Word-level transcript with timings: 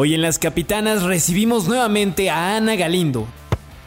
Hoy 0.00 0.14
en 0.14 0.22
Las 0.22 0.38
Capitanas 0.38 1.02
recibimos 1.02 1.66
nuevamente 1.66 2.30
a 2.30 2.54
Ana 2.56 2.76
Galindo, 2.76 3.26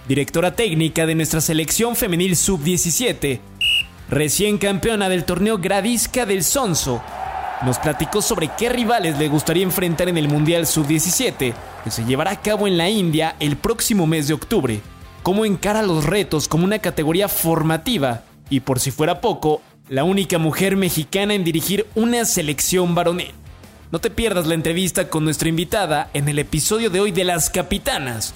directora 0.10 0.54
técnica 0.58 1.06
de 1.06 1.16
nuestra 1.16 1.40
selección 1.40 1.96
femenil 1.96 2.36
sub-17, 2.36 3.40
recién 4.10 4.58
campeona 4.58 5.08
del 5.08 5.24
torneo 5.24 5.58
Gradisca 5.58 6.26
del 6.26 6.44
Sonso. 6.44 7.02
Nos 7.62 7.80
platicó 7.80 8.22
sobre 8.22 8.50
qué 8.58 8.68
rivales 8.68 9.18
le 9.20 9.30
gustaría 9.30 9.64
enfrentar 9.64 10.10
en 10.10 10.18
el 10.18 10.28
Mundial 10.28 10.68
sub-17, 10.68 11.54
que 11.86 11.92
se 11.92 12.04
llevará 12.04 12.32
a 12.32 12.42
cabo 12.42 12.68
en 12.68 12.78
la 12.78 12.90
India 12.90 13.38
el 13.40 13.56
próximo 13.56 14.06
mes 14.06 14.28
de 14.28 14.34
octubre, 14.34 14.82
cómo 15.24 15.46
encara 15.46 15.82
los 15.82 16.04
retos 16.04 16.50
como 16.50 16.66
una 16.66 16.80
categoría 16.80 17.30
formativa 17.30 18.24
y 18.50 18.60
por 18.60 18.82
si 18.82 18.92
fuera 18.92 19.22
poco, 19.22 19.62
la 19.88 20.04
única 20.04 20.38
mujer 20.40 20.76
mexicana 20.76 21.36
en 21.36 21.46
dirigir 21.46 21.88
una 21.96 22.26
selección 22.26 22.96
varonil. 22.96 23.32
No 23.92 24.00
te 24.00 24.10
pierdas 24.10 24.48
la 24.48 24.54
entrevista 24.54 25.10
con 25.10 25.26
nuestra 25.26 25.50
invitada 25.50 26.10
en 26.14 26.30
el 26.30 26.40
episodio 26.40 26.90
de 26.90 27.02
hoy 27.02 27.12
de 27.12 27.26
Las 27.26 27.50
Capitanas, 27.50 28.34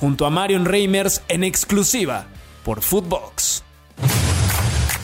junto 0.00 0.24
a 0.24 0.30
Marion 0.30 0.64
Reimers 0.64 1.20
en 1.28 1.44
exclusiva 1.44 2.26
por 2.64 2.80
Footbox. 2.80 3.62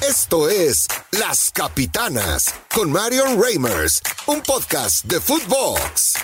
Esto 0.09 0.49
es 0.49 0.87
Las 1.13 1.51
Capitanas 1.51 2.47
con 2.75 2.91
Marion 2.91 3.43
Reimers, 3.43 4.01
un 4.27 4.41
podcast 4.41 5.05
de 5.05 5.21
Footbox. 5.21 6.15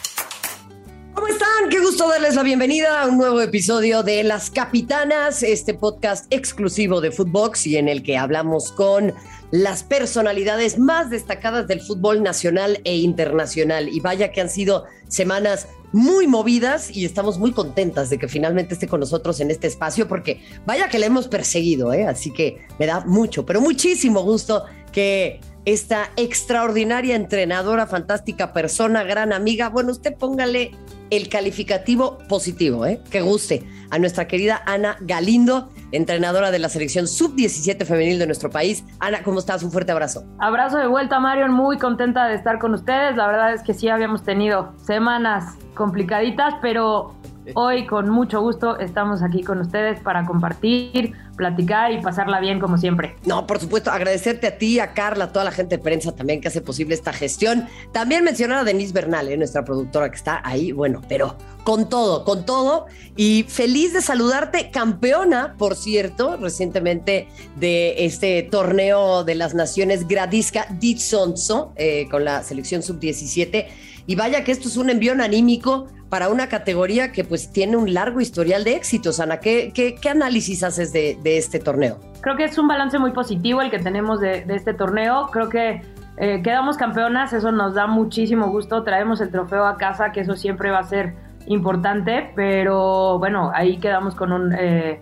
¿Cómo 1.13 1.27
están? 1.29 1.69
Qué 1.71 1.79
gusto 1.79 2.09
darles 2.09 2.35
la 2.35 2.43
bienvenida 2.43 3.03
a 3.03 3.07
un 3.09 3.19
nuevo 3.19 3.43
episodio 3.43 4.03
de 4.03 4.23
Las 4.23 4.49
Capitanas, 4.49 5.43
este 5.43 5.75
podcast 5.75 6.25
exclusivo 6.31 7.03
de 7.03 7.11
Footbox 7.11 7.67
y 7.67 7.77
en 7.77 7.89
el 7.89 8.03
que 8.03 8.17
hablamos 8.17 8.73
con 8.73 9.13
las 9.51 9.83
personalidades 9.83 10.79
más 10.79 11.11
destacadas 11.11 11.67
del 11.69 11.81
fútbol 11.81 12.23
nacional 12.23 12.81
e 12.85 12.97
internacional. 12.97 13.89
Y 13.89 14.01
vaya 14.01 14.33
que 14.33 14.41
han 14.41 14.51
sido 14.51 14.85
semanas 15.09 15.69
muy 15.93 16.27
movidas 16.27 16.95
y 16.95 17.05
estamos 17.05 17.39
muy 17.39 17.53
contentas 17.53 18.11
de 18.11 18.19
que 18.19 18.29
finalmente 18.29 18.75
esté 18.75 18.87
con 18.87 19.01
nosotros 19.01 19.41
en 19.41 19.51
este 19.51 19.67
espacio 19.67 20.09
porque 20.09 20.43
vaya 20.67 20.89
que 20.89 20.99
le 20.99 21.07
hemos 21.07 21.29
perseguido, 21.29 21.93
¿eh? 21.93 22.07
así 22.07 22.33
que 22.33 22.67
me 22.79 22.87
da 22.87 23.01
mucho, 23.07 23.47
pero 23.47 23.61
muchísimo 23.61 24.23
gusto 24.23 24.65
que 24.93 25.41
esta 25.65 26.11
extraordinaria 26.17 27.17
entrenadora, 27.17 27.87
fantástica 27.87 28.53
persona, 28.53 29.05
gran 29.05 29.33
amiga, 29.33 29.69
bueno, 29.69 29.93
usted 29.93 30.15
póngale 30.15 30.73
el 31.11 31.29
calificativo 31.29 32.19
positivo, 32.29 32.85
¿eh? 32.85 33.01
que 33.11 33.21
guste, 33.21 33.63
a 33.91 33.99
nuestra 33.99 34.29
querida 34.29 34.63
Ana 34.67 34.97
Galindo, 35.01 35.71
entrenadora 35.93 36.51
de 36.51 36.59
la 36.59 36.69
selección 36.69 37.07
sub-17 37.07 37.85
femenil 37.85 38.19
de 38.19 38.27
nuestro 38.27 38.51
país. 38.51 38.85
Ana, 39.01 39.23
¿cómo 39.23 39.39
estás? 39.39 39.63
Un 39.63 39.71
fuerte 39.71 39.93
abrazo. 39.93 40.25
Abrazo 40.39 40.79
de 40.79 40.87
vuelta, 40.87 41.21
Marion, 41.21 41.53
muy 41.53 41.79
contenta 41.79 42.27
de 42.27 42.35
estar 42.35 42.59
con 42.59 42.75
ustedes. 42.75 43.17
La 43.17 43.27
verdad 43.27 43.55
es 43.55 43.63
que 43.63 43.75
sí 43.75 43.89
habíamos 43.89 44.23
tenido 44.23 44.73
semanas 44.79 45.57
complicaditas, 45.75 46.55
pero 46.61 47.15
Hoy 47.55 47.87
con 47.87 48.09
mucho 48.11 48.41
gusto 48.41 48.79
estamos 48.79 49.23
aquí 49.23 49.43
con 49.43 49.61
ustedes 49.61 50.01
para 50.01 50.25
compartir, 50.27 51.13
platicar 51.37 51.93
y 51.93 52.01
pasarla 52.01 52.41
bien 52.41 52.59
como 52.59 52.79
siempre. 52.79 53.17
No, 53.25 53.47
por 53.47 53.61
supuesto, 53.61 53.91
agradecerte 53.91 54.47
a 54.47 54.59
ti, 54.59 54.81
a 54.81 54.95
Carla, 54.95 55.25
a 55.25 55.33
toda 55.33 55.45
la 55.45 55.53
gente 55.53 55.77
de 55.77 55.83
prensa 55.83 56.13
también 56.13 56.41
que 56.41 56.49
hace 56.49 56.61
posible 56.61 56.95
esta 56.95 57.13
gestión. 57.13 57.69
También 57.93 58.25
mencionar 58.25 58.59
a 58.59 58.65
Denise 58.65 58.93
Bernal, 58.93 59.29
¿eh? 59.29 59.37
nuestra 59.37 59.65
productora 59.65 60.11
que 60.11 60.17
está 60.17 60.41
ahí, 60.45 60.73
bueno, 60.73 61.03
pero 61.09 61.37
con 61.63 61.89
todo, 61.89 62.25
con 62.25 62.45
todo. 62.45 62.87
Y 63.17 63.45
feliz 63.49 63.93
de 63.93 64.01
saludarte, 64.01 64.71
campeona, 64.71 65.55
por 65.59 65.77
cierto, 65.77 66.37
recientemente 66.37 67.29
de 67.57 68.07
este 68.07 68.43
torneo 68.43 69.25
de 69.25 69.35
las 69.35 69.55
naciones 69.55 70.09
Gradisca 70.09 70.67
Ditsonso 70.71 71.73
eh, 71.77 72.09
con 72.11 72.25
la 72.25 72.43
selección 72.43 72.83
sub-17. 72.83 73.67
Y 74.07 74.15
vaya 74.15 74.45
que 74.45 74.53
esto 74.53 74.69
es 74.69 74.77
un 74.77 74.91
envío 74.91 75.13
anímico 75.13 75.89
para 76.09 76.29
una 76.29 76.49
categoría 76.49 77.11
que 77.11 77.25
pues 77.25 77.53
tiene 77.53 77.77
un 77.77 77.93
largo 77.93 78.21
historial 78.21 78.65
de 78.65 78.77
éxitos. 78.77 79.19
Ana, 79.19 79.39
¿qué, 79.39 79.73
qué, 79.75 80.09
análisis 80.09 80.63
haces 80.63 80.93
de, 80.93 81.19
este 81.25 81.59
torneo? 81.59 81.99
Creo 82.21 82.37
que 82.37 82.45
es 82.45 82.57
un 82.59 82.69
balance 82.69 82.99
muy 82.99 83.11
positivo 83.11 83.61
el 83.61 83.71
que 83.71 83.79
tenemos 83.79 84.21
de, 84.21 84.45
este 84.49 84.75
torneo. 84.75 85.29
Creo 85.33 85.49
que 85.49 85.83
eh, 86.19 86.43
quedamos 86.43 86.77
campeonas, 86.77 87.33
eso 87.33 87.51
nos 87.51 87.75
da 87.75 87.87
muchísimo 87.87 88.49
gusto. 88.49 88.85
Traemos 88.85 89.21
el 89.21 89.31
trofeo 89.31 89.67
a 89.67 89.77
casa, 89.77 90.13
que 90.13 90.21
eso 90.21 90.37
siempre 90.37 90.71
va 90.71 90.79
a 90.79 90.85
ser 90.85 91.15
importante, 91.47 92.31
pero 92.35 93.19
bueno, 93.19 93.51
ahí 93.55 93.79
quedamos 93.79 94.15
con 94.15 94.33
un 94.33 94.53
eh, 94.53 95.01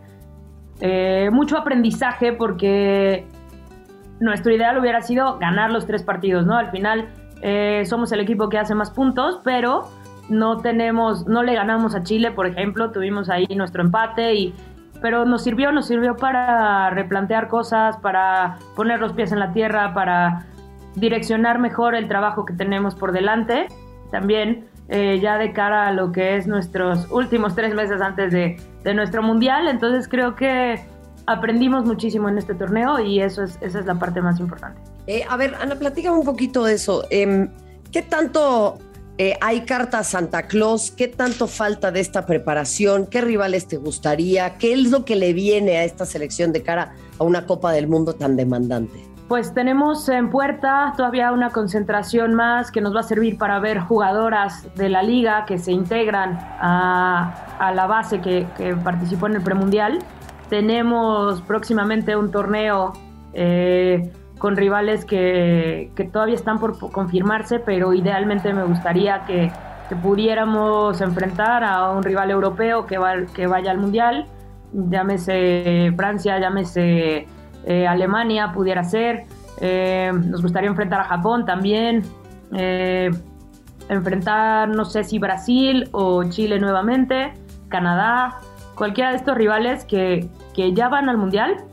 eh, 0.80 1.28
mucho 1.32 1.56
aprendizaje 1.56 2.32
porque 2.32 3.26
nuestro 4.20 4.52
ideal 4.52 4.78
hubiera 4.78 5.02
sido 5.02 5.38
ganar 5.38 5.70
los 5.70 5.86
tres 5.86 6.02
partidos, 6.02 6.46
¿no? 6.46 6.56
Al 6.56 6.70
final 6.70 7.08
somos 7.86 8.10
el 8.12 8.20
equipo 8.20 8.48
que 8.48 8.58
hace 8.58 8.74
más 8.74 8.90
puntos, 8.90 9.40
pero 9.44 9.88
no 10.28 10.58
tenemos, 10.58 11.26
no 11.26 11.42
le 11.42 11.54
ganamos 11.54 11.94
a 11.94 12.02
Chile, 12.02 12.30
por 12.30 12.46
ejemplo, 12.46 12.90
tuvimos 12.90 13.28
ahí 13.28 13.46
nuestro 13.54 13.82
empate 13.82 14.34
y 14.34 14.54
pero 15.04 15.26
nos 15.26 15.42
sirvió, 15.42 15.70
nos 15.70 15.86
sirvió 15.86 16.16
para 16.16 16.88
replantear 16.88 17.48
cosas, 17.48 17.98
para 17.98 18.56
poner 18.74 19.00
los 19.00 19.12
pies 19.12 19.32
en 19.32 19.38
la 19.38 19.52
tierra, 19.52 19.92
para 19.92 20.46
direccionar 20.94 21.58
mejor 21.58 21.94
el 21.94 22.08
trabajo 22.08 22.46
que 22.46 22.54
tenemos 22.54 22.94
por 22.94 23.12
delante. 23.12 23.66
También 24.10 24.66
eh, 24.88 25.18
ya 25.20 25.36
de 25.36 25.52
cara 25.52 25.88
a 25.88 25.92
lo 25.92 26.10
que 26.10 26.36
es 26.36 26.46
nuestros 26.46 27.06
últimos 27.10 27.54
tres 27.54 27.74
meses 27.74 28.00
antes 28.00 28.32
de, 28.32 28.56
nuestro 28.94 29.22
mundial. 29.22 29.68
Entonces 29.68 30.08
creo 30.08 30.36
que 30.36 30.82
aprendimos 31.26 31.84
muchísimo 31.84 32.28
en 32.28 32.38
este 32.38 32.54
torneo 32.54 33.00
y 33.00 33.20
eso 33.20 33.42
es, 33.42 33.58
esa 33.60 33.80
es 33.80 33.86
la 33.86 33.94
parte 33.94 34.20
más 34.20 34.40
importante. 34.40 34.80
Eh, 35.06 35.24
a 35.28 35.36
ver, 35.36 35.54
Ana, 35.56 35.76
platícame 35.76 36.16
un 36.16 36.24
poquito 36.24 36.64
de 36.64 36.74
eso. 36.74 37.04
Em, 37.10 37.50
¿Qué 37.90 38.02
tanto 38.02 38.78
eh, 39.16 39.36
hay 39.40 39.60
cartas 39.60 40.08
Santa 40.08 40.48
Claus. 40.48 40.90
¿Qué 40.90 41.06
tanto 41.06 41.46
falta 41.46 41.92
de 41.92 42.00
esta 42.00 42.26
preparación? 42.26 43.06
¿Qué 43.06 43.20
rivales 43.20 43.68
te 43.68 43.76
gustaría? 43.76 44.58
¿Qué 44.58 44.72
es 44.72 44.90
lo 44.90 45.04
que 45.04 45.14
le 45.14 45.32
viene 45.32 45.76
a 45.76 45.84
esta 45.84 46.04
selección 46.04 46.52
de 46.52 46.62
cara 46.62 46.94
a 47.18 47.24
una 47.24 47.46
Copa 47.46 47.70
del 47.70 47.86
Mundo 47.86 48.14
tan 48.14 48.36
demandante? 48.36 49.14
Pues 49.28 49.54
tenemos 49.54 50.06
en 50.10 50.30
puerta 50.30 50.92
todavía 50.96 51.32
una 51.32 51.50
concentración 51.50 52.34
más 52.34 52.70
que 52.70 52.82
nos 52.82 52.94
va 52.94 53.00
a 53.00 53.04
servir 53.04 53.38
para 53.38 53.58
ver 53.58 53.78
jugadoras 53.78 54.66
de 54.74 54.90
la 54.90 55.02
liga 55.02 55.46
que 55.46 55.58
se 55.58 55.72
integran 55.72 56.36
a, 56.60 57.72
la 57.74 57.86
base 57.86 58.20
que, 58.20 58.46
participó 58.84 59.26
en 59.28 59.36
el 59.36 59.42
premundial. 59.42 60.00
Tenemos 60.48 61.40
próximamente 61.42 62.16
un 62.16 62.30
torneo 62.30 62.92
eh, 63.32 64.12
con 64.38 64.56
rivales 64.56 65.04
que, 65.04 65.90
todavía 66.12 66.34
están 66.34 66.58
por 66.58 66.78
confirmarse, 66.92 67.58
pero 67.58 67.92
idealmente 67.92 68.52
me 68.52 68.64
gustaría 68.64 69.24
que, 69.24 69.50
pudiéramos 70.02 71.00
enfrentar 71.00 71.62
a 71.62 71.92
un 71.92 72.02
rival 72.02 72.30
europeo 72.30 72.84
que, 72.84 72.98
va, 72.98 73.14
que 73.32 73.46
vaya 73.46 73.70
al 73.70 73.78
Mundial, 73.78 74.26
llámese 74.72 75.92
Francia, 75.96 76.38
llámese 76.40 77.28
eh, 77.64 77.86
Alemania, 77.86 78.52
pudiera 78.52 78.84
ser. 78.84 79.24
Eh, 79.60 80.10
nos 80.12 80.42
gustaría 80.42 80.68
enfrentar 80.68 81.00
a 81.00 81.04
Japón 81.04 81.44
también. 81.46 82.02
Eh, 82.52 83.10
enfrentar, 83.88 84.68
no 84.68 84.84
sé 84.84 85.04
si 85.04 85.18
Brasil 85.18 85.88
o 85.92 86.24
Chile 86.24 86.58
nuevamente, 86.58 87.32
Canadá, 87.68 88.40
cualquiera 88.74 89.10
de 89.10 89.16
estos 89.16 89.36
rivales 89.36 89.84
que, 89.84 90.28
que 90.54 90.72
ya 90.72 90.88
van 90.88 91.08
al 91.08 91.18
Mundial 91.18 91.64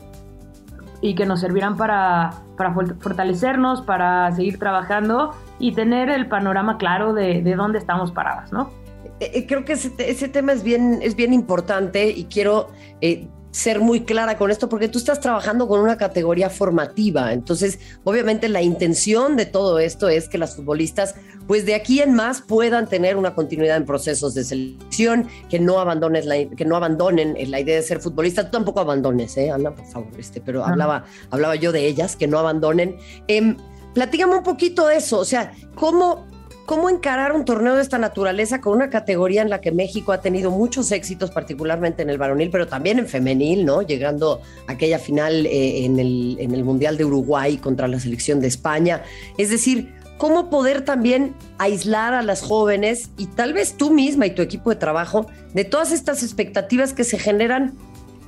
y 1.00 1.14
que 1.14 1.26
nos 1.26 1.40
servirán 1.40 1.76
para, 1.76 2.30
para 2.56 2.72
fortalecernos, 2.72 3.82
para 3.82 4.30
seguir 4.32 4.58
trabajando 4.58 5.34
y 5.58 5.72
tener 5.72 6.08
el 6.10 6.28
panorama 6.28 6.78
claro 6.78 7.12
de, 7.12 7.42
de 7.42 7.54
dónde 7.56 7.78
estamos 7.78 8.12
paradas, 8.12 8.52
¿no? 8.52 8.70
Eh, 9.18 9.30
eh, 9.34 9.46
creo 9.46 9.64
que 9.64 9.74
ese, 9.74 9.92
ese, 9.98 10.28
tema 10.28 10.52
es 10.52 10.62
bien, 10.62 11.00
es 11.02 11.14
bien 11.16 11.32
importante 11.32 12.10
y 12.10 12.24
quiero 12.24 12.68
eh, 13.00 13.28
ser 13.52 13.80
muy 13.80 14.00
clara 14.00 14.36
con 14.38 14.50
esto 14.50 14.68
porque 14.68 14.88
tú 14.88 14.98
estás 14.98 15.20
trabajando 15.20 15.68
con 15.68 15.78
una 15.80 15.96
categoría 15.96 16.50
formativa. 16.50 17.32
Entonces, 17.32 17.78
obviamente 18.02 18.48
la 18.48 18.62
intención 18.62 19.36
de 19.36 19.46
todo 19.46 19.78
esto 19.78 20.08
es 20.08 20.28
que 20.28 20.38
las 20.38 20.56
futbolistas, 20.56 21.14
pues 21.46 21.66
de 21.66 21.74
aquí 21.74 22.00
en 22.00 22.14
más 22.14 22.40
puedan 22.40 22.88
tener 22.88 23.16
una 23.16 23.34
continuidad 23.34 23.76
en 23.76 23.84
procesos 23.84 24.34
de 24.34 24.42
selección, 24.42 25.28
que 25.50 25.60
no 25.60 25.78
abandones 25.78 26.24
la, 26.24 26.44
que 26.46 26.64
no 26.64 26.76
abandonen 26.76 27.36
la 27.50 27.60
idea 27.60 27.76
de 27.76 27.82
ser 27.82 28.00
futbolista. 28.00 28.44
Tú 28.46 28.52
tampoco 28.52 28.80
abandones, 28.80 29.36
¿eh, 29.36 29.50
Ana, 29.50 29.74
por 29.74 29.86
favor, 29.86 30.18
este, 30.18 30.40
pero 30.40 30.64
hablaba, 30.64 31.04
hablaba 31.30 31.54
yo 31.54 31.72
de 31.72 31.86
ellas, 31.86 32.16
que 32.16 32.26
no 32.26 32.38
abandonen. 32.38 32.96
Eh, 33.28 33.54
platígame 33.92 34.34
un 34.34 34.42
poquito 34.42 34.86
de 34.86 34.96
eso, 34.96 35.18
o 35.18 35.24
sea, 35.26 35.52
¿cómo 35.74 36.26
¿Cómo 36.66 36.88
encarar 36.88 37.32
un 37.32 37.44
torneo 37.44 37.74
de 37.74 37.82
esta 37.82 37.98
naturaleza 37.98 38.60
con 38.60 38.74
una 38.74 38.88
categoría 38.88 39.42
en 39.42 39.50
la 39.50 39.60
que 39.60 39.72
México 39.72 40.12
ha 40.12 40.20
tenido 40.20 40.50
muchos 40.50 40.92
éxitos, 40.92 41.30
particularmente 41.32 42.02
en 42.02 42.10
el 42.10 42.18
varonil, 42.18 42.50
pero 42.50 42.68
también 42.68 43.00
en 43.00 43.08
femenil, 43.08 43.64
¿no? 43.64 43.82
Llegando 43.82 44.40
a 44.68 44.72
aquella 44.72 45.00
final 45.00 45.46
eh, 45.46 45.84
en, 45.84 45.98
el, 45.98 46.36
en 46.38 46.54
el 46.54 46.62
Mundial 46.62 46.96
de 46.96 47.04
Uruguay 47.04 47.56
contra 47.56 47.88
la 47.88 47.98
selección 47.98 48.40
de 48.40 48.46
España. 48.46 49.02
Es 49.38 49.50
decir, 49.50 49.92
cómo 50.18 50.50
poder 50.50 50.84
también 50.84 51.34
aislar 51.58 52.14
a 52.14 52.22
las 52.22 52.42
jóvenes 52.42 53.10
y 53.18 53.26
tal 53.26 53.52
vez 53.54 53.76
tú 53.76 53.90
misma 53.90 54.26
y 54.26 54.30
tu 54.30 54.40
equipo 54.40 54.70
de 54.70 54.76
trabajo 54.76 55.26
de 55.52 55.64
todas 55.64 55.90
estas 55.90 56.22
expectativas 56.22 56.92
que 56.92 57.02
se 57.02 57.18
generan 57.18 57.74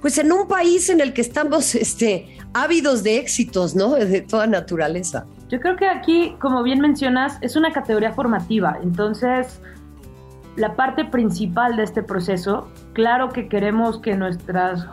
pues 0.02 0.18
en 0.18 0.32
un 0.32 0.48
país 0.48 0.90
en 0.90 1.00
el 1.00 1.12
que 1.12 1.20
estamos 1.20 1.74
este, 1.76 2.36
ávidos 2.52 3.04
de 3.04 3.18
éxitos, 3.18 3.74
¿no? 3.76 3.94
De 3.94 4.20
toda 4.20 4.46
naturaleza. 4.48 5.24
Yo 5.48 5.60
creo 5.60 5.76
que 5.76 5.88
aquí, 5.88 6.36
como 6.40 6.62
bien 6.62 6.80
mencionas, 6.80 7.38
es 7.40 7.56
una 7.56 7.72
categoría 7.72 8.12
formativa, 8.12 8.78
entonces 8.82 9.60
la 10.56 10.74
parte 10.74 11.04
principal 11.04 11.76
de 11.76 11.82
este 11.82 12.02
proceso. 12.02 12.68
Claro 12.92 13.30
que 13.30 13.48
queremos 13.48 13.98
que 13.98 14.16
nuestras 14.16 14.86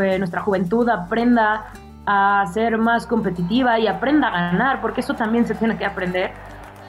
eh, 0.00 0.18
nuestra 0.18 0.40
juventud 0.40 0.88
aprenda 0.88 1.66
a 2.06 2.44
ser 2.52 2.78
más 2.78 3.06
competitiva 3.06 3.78
y 3.78 3.86
aprenda 3.86 4.28
a 4.28 4.52
ganar, 4.52 4.80
porque 4.80 5.00
eso 5.00 5.14
también 5.14 5.46
se 5.46 5.54
tiene 5.54 5.76
que 5.76 5.84
aprender. 5.84 6.30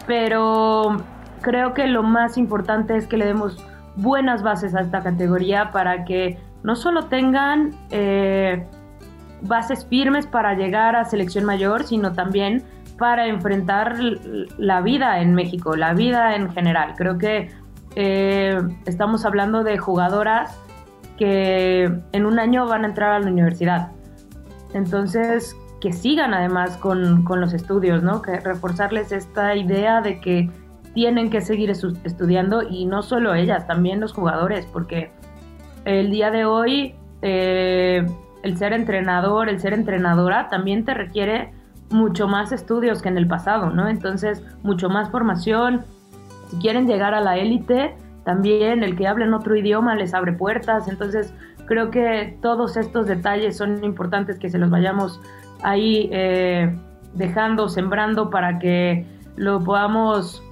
Pero 0.05 0.97
creo 1.41 1.73
que 1.73 1.87
lo 1.87 2.03
más 2.03 2.37
importante 2.37 2.95
es 2.95 3.07
que 3.07 3.17
le 3.17 3.25
demos 3.25 3.57
buenas 3.95 4.41
bases 4.43 4.75
a 4.75 4.81
esta 4.81 5.01
categoría 5.01 5.71
para 5.71 6.05
que 6.05 6.39
no 6.63 6.75
solo 6.75 7.05
tengan 7.05 7.71
eh, 7.91 8.65
bases 9.43 9.85
firmes 9.85 10.27
para 10.27 10.55
llegar 10.55 10.95
a 10.95 11.05
selección 11.05 11.45
mayor, 11.45 11.83
sino 11.83 12.13
también 12.13 12.63
para 12.97 13.27
enfrentar 13.27 13.97
la 14.57 14.81
vida 14.81 15.19
en 15.21 15.33
México, 15.35 15.75
la 15.75 15.93
vida 15.93 16.35
en 16.35 16.51
general. 16.51 16.93
Creo 16.95 17.17
que 17.17 17.49
eh, 17.95 18.59
estamos 18.85 19.25
hablando 19.25 19.63
de 19.63 19.77
jugadoras 19.77 20.57
que 21.17 21.91
en 22.11 22.25
un 22.25 22.39
año 22.39 22.67
van 22.67 22.85
a 22.85 22.87
entrar 22.87 23.11
a 23.11 23.19
la 23.19 23.27
universidad. 23.27 23.91
Entonces, 24.73 25.55
que 25.79 25.93
sigan 25.93 26.33
además 26.33 26.77
con, 26.77 27.25
los 27.25 27.53
estudios, 27.53 28.01
¿no? 28.03 28.21
Que 28.21 28.39
reforzarles 28.39 29.11
esta 29.11 29.55
idea 29.55 30.01
de 30.01 30.19
que 30.19 30.49
tienen 30.93 31.29
que 31.29 31.41
seguir 31.41 31.69
estudiando 31.69 32.61
y 32.63 32.85
no 32.85 33.01
solo 33.01 33.33
ellas, 33.33 33.67
también 33.67 33.99
los 33.99 34.13
jugadores, 34.13 34.65
porque 34.71 35.11
el 35.85 36.09
día 36.09 36.31
de 36.31 36.45
hoy 36.45 36.95
eh, 37.21 38.05
el 38.43 38.57
ser 38.57 38.73
entrenador, 38.73 39.49
el 39.49 39.59
ser 39.59 39.73
entrenadora 39.73 40.49
también 40.49 40.85
te 40.85 40.93
requiere 40.93 41.53
mucho 41.89 42.27
más 42.27 42.51
estudios 42.51 43.01
que 43.01 43.09
en 43.09 43.17
el 43.17 43.27
pasado, 43.27 43.69
¿no? 43.69 43.87
Entonces, 43.87 44.43
mucho 44.63 44.89
más 44.89 45.09
formación, 45.09 45.85
si 46.49 46.57
quieren 46.57 46.87
llegar 46.87 47.13
a 47.13 47.21
la 47.21 47.37
élite, 47.37 47.95
también 48.25 48.83
el 48.83 48.95
que 48.95 49.07
hablen 49.07 49.33
otro 49.33 49.55
idioma 49.55 49.95
les 49.95 50.13
abre 50.13 50.33
puertas. 50.33 50.87
Entonces, 50.87 51.33
creo 51.65 51.89
que 51.89 52.37
todos 52.41 52.77
estos 52.77 53.07
detalles 53.07 53.57
son 53.57 53.83
importantes 53.83 54.37
que 54.39 54.49
se 54.49 54.57
los 54.57 54.69
vayamos 54.69 55.19
ahí 55.61 56.09
eh, 56.11 56.75
dejando, 57.13 57.69
sembrando 57.69 58.29
para 58.29 58.59
que 58.59 59.05
lo 59.35 59.59
podamos, 59.61 60.43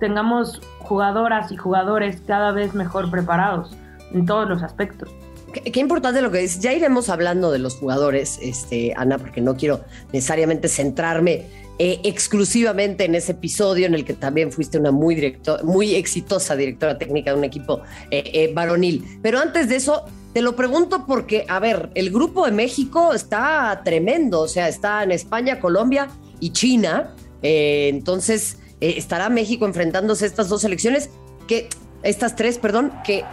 tengamos 0.00 0.60
jugadoras 0.80 1.50
y 1.52 1.56
jugadores 1.56 2.22
cada 2.26 2.52
vez 2.52 2.74
mejor 2.74 3.10
preparados 3.10 3.76
en 4.12 4.26
todos 4.26 4.48
los 4.48 4.62
aspectos. 4.62 5.10
Qué, 5.52 5.80
importante 5.80 6.20
lo 6.20 6.30
que 6.30 6.38
dices. 6.38 6.60
Ya 6.60 6.72
iremos 6.72 7.08
hablando 7.08 7.50
de 7.50 7.58
los 7.58 7.76
jugadores, 7.76 8.38
este, 8.42 8.92
Ana, 8.96 9.18
porque 9.18 9.40
no 9.40 9.56
quiero 9.56 9.80
necesariamente 10.12 10.68
centrarme 10.68 11.46
eh, 11.80 12.00
exclusivamente 12.02 13.04
en 13.04 13.14
ese 13.14 13.32
episodio 13.32 13.86
en 13.86 13.94
el 13.94 14.04
que 14.04 14.14
también 14.14 14.50
fuiste 14.50 14.78
una 14.78 14.90
muy, 14.90 15.14
director, 15.14 15.62
muy 15.62 15.94
exitosa 15.94 16.56
directora 16.56 16.98
técnica 16.98 17.30
de 17.30 17.38
un 17.38 17.44
equipo 17.44 17.82
eh, 18.10 18.24
eh, 18.34 18.52
varonil. 18.52 19.20
Pero 19.22 19.38
antes 19.38 19.68
de 19.68 19.76
eso, 19.76 20.04
te 20.32 20.42
lo 20.42 20.56
pregunto 20.56 21.06
porque, 21.06 21.46
a 21.48 21.60
ver, 21.60 21.90
el 21.94 22.10
grupo 22.10 22.44
de 22.46 22.52
México 22.52 23.14
está 23.14 23.80
tremendo, 23.84 24.40
o 24.40 24.48
sea, 24.48 24.68
está 24.68 25.04
en 25.04 25.12
España, 25.12 25.60
Colombia 25.60 26.08
y 26.40 26.50
China. 26.50 27.14
entonces, 27.42 28.58
estará 28.80 29.28
México 29.28 29.64
enfrentándose 29.64 30.24
a 30.24 30.28
estas 30.28 30.48
dos 30.48 30.64
elecciones 30.64 31.10
que 31.46 31.68
estas 32.02 32.36
tres, 32.36 32.58
perdón, 32.58 32.92
que, 33.04 33.24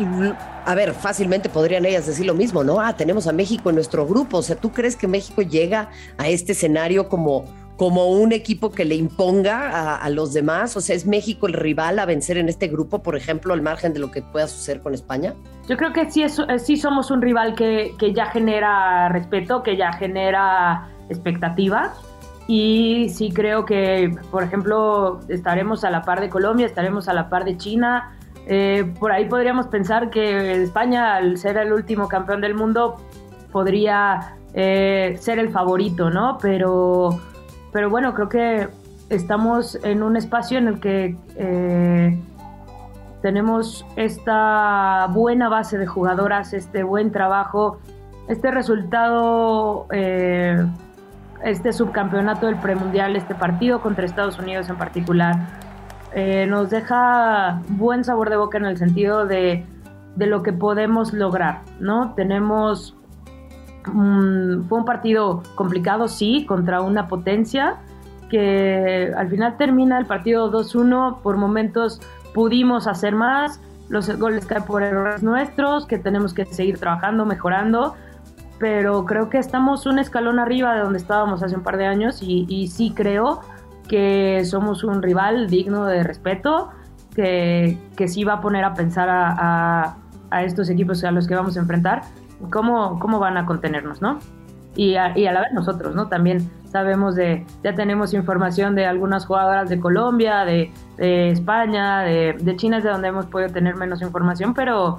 a 0.66 0.76
ver, 0.76 0.94
fácilmente 0.94 1.50
podrían 1.50 1.86
ellas 1.86 2.08
decir 2.08 2.26
lo 2.26 2.34
mismo, 2.34 2.64
¿no? 2.64 2.80
Ah, 2.80 2.96
tenemos 2.96 3.28
a 3.28 3.32
México 3.32 3.70
en 3.70 3.76
nuestro 3.76 4.08
grupo. 4.08 4.38
O 4.38 4.42
sea, 4.42 4.56
¿tú 4.56 4.72
crees 4.72 4.96
que 4.96 5.08
México 5.08 5.42
llega 5.42 5.90
a 6.18 6.28
este 6.30 6.54
escenario 6.54 7.08
como, 7.08 7.46
como 7.78 8.10
un 8.10 8.32
equipo 8.32 8.72
que 8.72 8.84
le 8.84 8.96
imponga 8.96 9.96
a, 9.98 10.10
los 10.10 10.34
demás? 10.34 10.76
O 10.76 10.82
sea, 10.82 10.96
¿es 10.96 11.06
México 11.06 11.46
el 11.46 11.54
rival 11.54 12.00
a 12.00 12.06
vencer 12.06 12.38
en 12.38 12.50
este 12.50 12.68
grupo, 12.68 13.04
por 13.04 13.16
ejemplo, 13.16 13.54
al 13.54 13.62
margen 13.62 13.94
de 13.94 14.00
lo 14.00 14.10
que 14.10 14.24
pueda 14.24 14.48
suceder 14.48 14.82
con 14.82 14.96
España? 14.96 15.36
Yo 15.70 15.78
creo 15.78 15.94
que 15.94 16.10
sí, 16.10 16.24
es, 16.24 16.40
eh, 16.40 16.58
sí 16.58 16.78
somos 16.78 17.12
un 17.12 17.22
rival 17.22 17.54
que, 17.54 17.94
que 18.00 18.14
ya 18.14 18.26
genera 18.28 19.10
respeto, 19.10 19.62
que 19.62 19.78
ya 19.78 19.94
genera 19.94 20.90
expectativa. 21.10 21.94
Y 22.48 23.10
sí 23.10 23.32
creo 23.32 23.66
que, 23.66 24.16
por 24.32 24.44
ejemplo, 24.44 25.20
estaremos 25.30 25.84
a 25.84 25.90
la 25.90 26.04
par 26.04 26.22
de 26.22 26.30
Colombia, 26.30 26.66
estaremos 26.66 27.08
a 27.08 27.14
la 27.14 27.30
par 27.30 27.44
de 27.44 27.58
China, 27.58 28.16
eh, 28.48 28.94
por 29.00 29.12
ahí 29.12 29.26
podríamos 29.26 29.68
pensar 29.68 30.10
que 30.10 30.62
España, 30.62 31.16
al 31.16 31.38
ser 31.38 31.58
el 31.58 31.74
último 31.74 32.08
campeón 32.08 32.42
del 32.42 32.54
mundo, 32.54 32.98
podría 33.52 34.36
eh, 34.54 35.18
ser 35.20 35.40
el 35.40 35.50
favorito, 35.50 36.10
¿no? 36.10 36.38
Pero, 36.42 37.20
pero 37.72 37.90
bueno, 37.90 38.14
creo 38.14 38.30
que 38.30 38.68
estamos 39.10 39.80
en 39.84 40.04
un 40.04 40.16
espacio 40.16 40.60
en 40.60 40.68
el 40.68 40.80
que 40.80 41.18
eh, 41.38 42.22
tenemos 43.22 43.86
esta 43.96 45.08
buena 45.12 45.50
base 45.50 45.80
de 45.80 45.88
jugadoras, 45.88 46.54
este 46.54 46.84
buen 46.84 47.12
trabajo, 47.12 47.80
este 48.28 48.52
resultado, 48.52 49.88
este 49.92 51.74
subcampeonato 51.74 52.46
del 52.46 52.58
premundial, 52.58 53.16
este 53.16 53.34
partido 53.34 53.82
contra 53.82 54.06
Estados 54.06 54.38
Unidos 54.38 54.70
en 54.70 54.78
particular 54.78 55.65
eh, 56.18 56.48
nos 56.48 56.70
deja 56.70 57.62
buen 57.68 58.06
sabor 58.06 58.30
de 58.30 58.38
boca 58.38 58.58
en 58.58 58.64
el 58.64 58.78
sentido 58.78 59.26
de, 59.26 59.66
lo 60.16 60.44
que 60.44 60.54
podemos 60.54 61.12
lograr, 61.12 61.64
¿no? 61.82 62.14
Tenemos... 62.16 62.96
fue 63.84 64.80
un 64.80 64.86
partido 64.86 65.44
complicado, 65.56 66.08
sí, 66.08 66.46
contra 66.48 66.80
una 66.80 67.10
potencia 67.10 67.82
que 68.30 69.12
al 69.16 69.30
final 69.30 69.58
termina 69.58 70.00
el 70.00 70.06
partido 70.06 70.50
2-1, 70.52 71.20
por 71.22 71.36
momentos 71.36 72.00
pudimos 72.34 72.88
hacer 72.88 73.14
más, 73.14 73.60
los 73.90 74.10
goles 74.18 74.46
caen 74.46 74.64
por 74.64 74.84
errores 74.84 75.22
nuestros, 75.22 75.86
que 75.86 76.00
tenemos 76.00 76.34
que 76.34 76.46
seguir 76.46 76.80
trabajando, 76.80 77.26
mejorando, 77.26 77.94
pero 78.58 79.04
creo 79.04 79.30
que 79.30 79.38
estamos 79.38 79.86
un 79.86 80.00
escalón 80.00 80.40
arriba 80.40 80.76
de 80.76 80.80
donde 80.80 80.98
estábamos 80.98 81.44
hace 81.44 81.56
un 81.56 81.62
par 81.62 81.76
de 81.76 81.88
años 81.88 82.22
y, 82.22 82.46
y 82.48 82.70
sí 82.70 82.94
creo 82.96 83.42
que 83.88 84.44
somos 84.46 84.84
un 84.84 85.02
rival 85.02 85.50
digno 85.50 85.86
de 85.86 86.04
respeto, 86.04 86.70
que, 87.16 87.78
que 87.96 88.08
sí 88.08 88.24
va 88.24 88.34
a 88.34 88.42
poner 88.42 88.64
a 88.64 88.74
pensar 88.74 89.10
a, 89.10 89.96
a, 90.30 90.44
estos 90.44 90.70
equipos 90.70 91.04
a 91.04 91.12
los 91.12 91.28
que 91.28 91.36
vamos 91.36 91.56
a 91.58 91.62
enfrentar, 91.62 92.02
cómo, 92.52 93.00
cómo 93.00 93.20
van 93.20 93.38
a 93.38 93.46
contenernos, 93.46 94.02
¿no? 94.02 94.20
Y 94.76 94.96
a, 94.96 95.18
y 95.18 95.26
a 95.26 95.32
la 95.32 95.42
vez 95.42 95.54
nosotros, 95.54 95.96
¿no? 95.96 96.08
También 96.10 96.50
sabemos 96.70 97.16
de, 97.16 97.46
ya 97.64 97.74
tenemos 97.74 98.14
información 98.14 98.76
de 98.76 98.86
algunas 98.86 99.26
jugadoras 99.26 99.70
de 99.70 99.80
Colombia, 99.80 100.44
de, 100.44 100.74
de 100.98 101.30
España, 101.32 102.02
de, 102.02 102.36
de, 102.38 102.56
China, 102.58 102.80
es 102.80 102.84
de 102.84 102.90
donde 102.90 103.08
hemos 103.08 103.28
podido 103.28 103.50
tener 103.50 103.76
menos 103.78 104.02
información, 104.02 104.54
pero, 104.54 104.98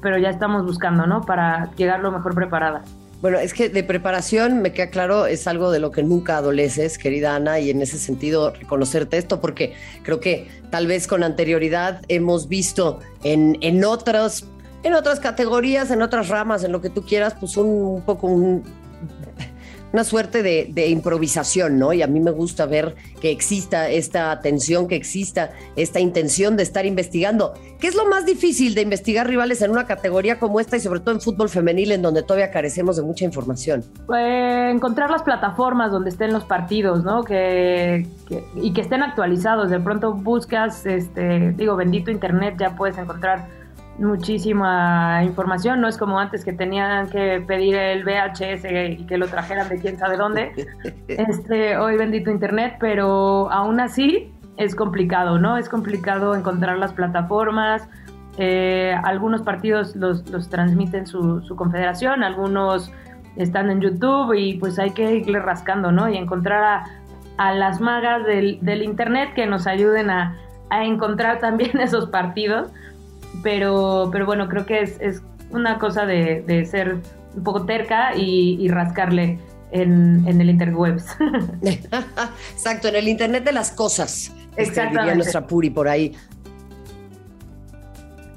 pero 0.00 0.18
ya 0.18 0.30
estamos 0.30 0.64
buscando, 0.64 1.06
¿no? 1.06 1.20
Para 1.20 1.70
llegar 1.76 2.00
lo 2.00 2.10
mejor 2.10 2.34
preparadas. 2.34 2.92
Bueno, 3.22 3.38
es 3.38 3.54
que 3.54 3.68
de 3.68 3.84
preparación, 3.84 4.62
me 4.62 4.72
queda 4.72 4.90
claro, 4.90 5.26
es 5.26 5.46
algo 5.46 5.70
de 5.70 5.78
lo 5.78 5.92
que 5.92 6.02
nunca 6.02 6.38
adoleces, 6.38 6.98
querida 6.98 7.36
Ana, 7.36 7.60
y 7.60 7.70
en 7.70 7.80
ese 7.80 7.96
sentido 7.96 8.50
reconocerte 8.50 9.16
esto, 9.16 9.40
porque 9.40 9.74
creo 10.02 10.18
que 10.18 10.48
tal 10.70 10.88
vez 10.88 11.06
con 11.06 11.22
anterioridad 11.22 12.02
hemos 12.08 12.48
visto 12.48 12.98
en, 13.22 13.58
en 13.60 13.84
otras 13.84 14.44
en 14.82 14.94
otras 14.94 15.20
categorías, 15.20 15.92
en 15.92 16.02
otras 16.02 16.28
ramas, 16.30 16.64
en 16.64 16.72
lo 16.72 16.80
que 16.80 16.90
tú 16.90 17.06
quieras, 17.06 17.36
pues 17.38 17.56
un 17.56 18.02
poco 18.04 18.26
un 18.26 18.64
una 19.92 20.04
suerte 20.04 20.42
de, 20.42 20.86
improvisación, 20.88 21.78
¿no? 21.78 21.92
Y 21.92 22.02
a 22.02 22.06
mí 22.06 22.20
me 22.20 22.30
gusta 22.30 22.66
ver 22.66 22.94
que 23.20 23.30
exista 23.30 23.88
esta 23.88 24.30
atención, 24.30 24.88
que 24.88 24.96
exista 24.96 25.50
esta 25.76 26.00
intención 26.00 26.56
de 26.56 26.62
estar 26.62 26.86
investigando. 26.86 27.54
¿Qué 27.78 27.88
es 27.88 27.94
lo 27.94 28.06
más 28.06 28.24
difícil 28.26 28.74
de 28.74 28.82
investigar 28.82 29.26
rivales 29.26 29.62
en 29.62 29.70
una 29.70 29.86
categoría 29.86 30.38
como 30.38 30.60
esta 30.60 30.76
y 30.76 30.80
sobre 30.80 31.00
todo 31.00 31.14
en 31.14 31.20
fútbol 31.20 31.48
femenil 31.48 31.92
en 31.92 32.02
donde 32.02 32.22
todavía 32.22 32.50
carecemos 32.50 32.96
de 32.96 33.02
mucha 33.02 33.24
información? 33.24 33.84
Pues 34.06 34.74
encontrar 34.74 35.10
las 35.10 35.22
plataformas 35.22 35.92
donde 35.92 36.10
estén 36.10 36.32
los 36.32 36.44
partidos, 36.44 37.04
¿no? 37.04 37.24
Que, 37.24 38.06
y 38.56 38.72
que 38.72 38.80
estén 38.80 39.02
actualizados. 39.02 39.70
De 39.70 39.80
pronto 39.80 40.14
buscas, 40.14 40.86
este, 40.86 41.52
digo, 41.52 41.76
bendito 41.76 42.10
internet, 42.10 42.56
ya 42.58 42.76
puedes 42.76 42.96
encontrar 42.98 43.61
muchísima 43.98 45.22
información, 45.24 45.80
no 45.80 45.88
es 45.88 45.98
como 45.98 46.18
antes 46.18 46.44
que 46.44 46.52
tenían 46.52 47.08
que 47.10 47.42
pedir 47.46 47.76
el 47.76 48.04
VHS 48.04 48.64
y 48.98 49.06
que 49.06 49.18
lo 49.18 49.28
trajeran 49.28 49.68
de 49.68 49.78
quién 49.78 49.98
sabe 49.98 50.16
dónde. 50.16 50.52
Este, 51.08 51.76
hoy 51.76 51.96
bendito 51.96 52.30
internet, 52.30 52.76
pero 52.80 53.50
aún 53.50 53.80
así 53.80 54.32
es 54.56 54.74
complicado, 54.74 55.38
¿no? 55.38 55.56
Es 55.56 55.68
complicado 55.68 56.34
encontrar 56.34 56.78
las 56.78 56.92
plataformas. 56.92 57.88
Eh, 58.38 58.96
algunos 59.04 59.42
partidos 59.42 59.94
los, 59.94 60.28
los 60.30 60.48
transmiten 60.48 61.06
su, 61.06 61.42
su, 61.42 61.54
confederación, 61.54 62.24
algunos 62.24 62.90
están 63.36 63.70
en 63.70 63.82
YouTube 63.82 64.32
y 64.32 64.54
pues 64.54 64.78
hay 64.78 64.92
que 64.92 65.16
irle 65.16 65.38
rascando, 65.38 65.92
¿no? 65.92 66.08
Y 66.08 66.16
encontrar 66.16 66.64
a, 66.64 66.84
a 67.36 67.52
las 67.52 67.80
magas 67.80 68.24
del, 68.24 68.58
del, 68.62 68.82
internet 68.82 69.34
que 69.34 69.46
nos 69.46 69.66
ayuden 69.66 70.08
a, 70.08 70.38
a 70.70 70.84
encontrar 70.84 71.40
también 71.40 71.78
esos 71.80 72.06
partidos 72.08 72.72
pero, 73.42 74.08
pero 74.12 74.26
bueno, 74.26 74.48
creo 74.48 74.66
que 74.66 74.80
es, 74.80 75.00
es 75.00 75.22
una 75.50 75.78
cosa 75.78 76.06
de, 76.06 76.42
de, 76.46 76.64
ser 76.64 76.98
un 77.34 77.44
poco 77.44 77.64
terca 77.64 78.16
y, 78.16 78.68
rascarle 78.68 79.38
en, 79.70 80.24
en, 80.26 80.40
el 80.40 80.50
interwebs. 80.50 81.06
Exacto, 82.54 82.88
en 82.88 82.96
el 82.96 83.08
internet 83.08 83.44
de 83.44 83.52
las 83.52 83.72
cosas. 83.72 84.32
Exactamente. 84.56 85.16
nuestra 85.16 85.46
Puri 85.46 85.70
por 85.70 85.88
ahí. 85.88 86.12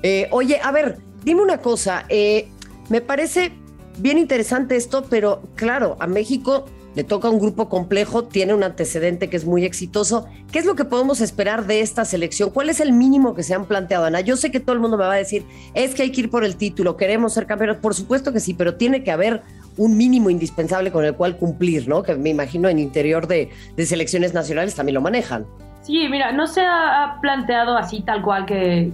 Eh, 0.02 0.28
oye, 0.32 0.60
a 0.62 0.72
ver, 0.72 0.98
dime 1.24 1.42
una 1.42 1.58
cosa. 1.58 2.06
Eh, 2.10 2.48
me 2.90 3.02
parece 3.02 3.52
bien 3.98 4.18
interesante 4.18 4.76
esto, 4.76 5.06
pero 5.10 5.42
claro, 5.56 5.98
a 6.00 6.08
México 6.08 6.66
le 6.96 7.04
toca 7.04 7.30
un 7.30 7.40
grupo 7.40 7.70
complejo, 7.70 8.24
tiene 8.24 8.54
un 8.54 8.64
antecedente 8.64 9.30
que 9.30 9.38
es 9.38 9.46
muy 9.46 9.66
exitoso. 9.66 10.28
¿Qué 10.52 10.60
es 10.60 10.66
lo 10.66 10.76
que 10.76 10.86
podemos 10.86 11.22
esperar 11.22 11.66
de 11.68 11.82
esta 11.82 12.06
selección? 12.06 12.50
¿Cuál 12.50 12.70
es 12.70 12.80
el 12.80 12.94
mínimo 12.94 13.36
que 13.36 13.44
se 13.44 13.54
han 13.54 13.66
planteado, 13.66 14.06
Ana? 14.06 14.22
Yo 14.22 14.38
sé 14.38 14.50
que 14.50 14.60
todo 14.60 14.74
el 14.74 14.80
mundo 14.80 14.98
me 14.98 15.04
va 15.04 15.14
a 15.14 15.18
decir, 15.18 15.46
es 15.74 15.94
que 15.94 16.04
hay 16.04 16.12
que 16.12 16.22
ir 16.22 16.30
por 16.30 16.46
el 16.46 16.56
título, 16.56 16.96
queremos 16.96 17.34
ser 17.34 17.46
campeones. 17.46 17.78
Por 17.78 17.94
supuesto 17.94 18.32
que 18.32 18.40
sí, 18.40 18.54
pero 18.54 18.76
tiene 18.76 19.04
que 19.04 19.12
haber 19.12 19.42
un 19.78 19.98
mínimo 19.98 20.30
indispensable 20.30 20.92
con 20.92 21.04
el 21.04 21.16
cual 21.16 21.38
cumplir, 21.38 21.88
¿no? 21.88 22.02
Que 22.02 22.16
me 22.16 22.30
imagino 22.30 22.70
en 22.70 22.80
interior 22.80 23.28
de, 23.28 23.50
selecciones 23.78 24.34
nacionales 24.34 24.76
también 24.76 24.96
lo 24.96 25.02
manejan. 25.02 25.46
Sí, 25.82 26.08
mira, 26.10 26.32
no 26.32 26.48
se 26.48 26.62
ha 26.62 27.18
planteado 27.22 27.78
así 27.78 28.02
tal 28.02 28.22
cual 28.22 28.46
que 28.46 28.92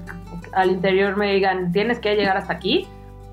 al 0.54 0.72
interior 0.72 1.16
me 1.16 1.34
digan, 1.34 1.72
tienes 1.72 2.00
que 2.00 2.16
llegar 2.16 2.36
hasta 2.36 2.54
aquí. 2.54 2.88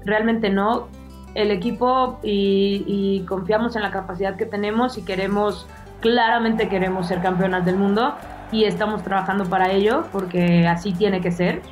Realmente 0.05 0.51
no 0.51 0.89
el 1.39 1.53
equipo 1.53 2.19
y, 2.23 3.25
confiamos 3.29 3.77
en 3.77 3.83
la 3.83 3.93
capacidad 3.93 4.37
que 4.37 4.45
tenemos 4.45 4.99
y 4.99 5.03
queremos, 5.03 5.69
claramente 6.01 6.69
queremos 6.69 7.07
ser 7.07 7.23
campeonas 7.23 7.65
del 7.65 7.77
mundo 7.77 8.15
y 8.51 8.65
estamos 8.65 9.05
trabajando 9.05 9.45
para 9.45 9.71
ello 9.71 10.05
porque 10.11 10.67
así 10.67 10.93
tiene 10.93 11.21
que 11.21 11.31
ser. 11.31 11.63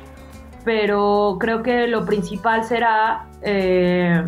Pero 0.63 1.37
creo 1.39 1.63
que 1.63 1.87
lo 1.87 2.05
principal 2.05 2.63
será 2.63 3.25
eh, 3.41 4.23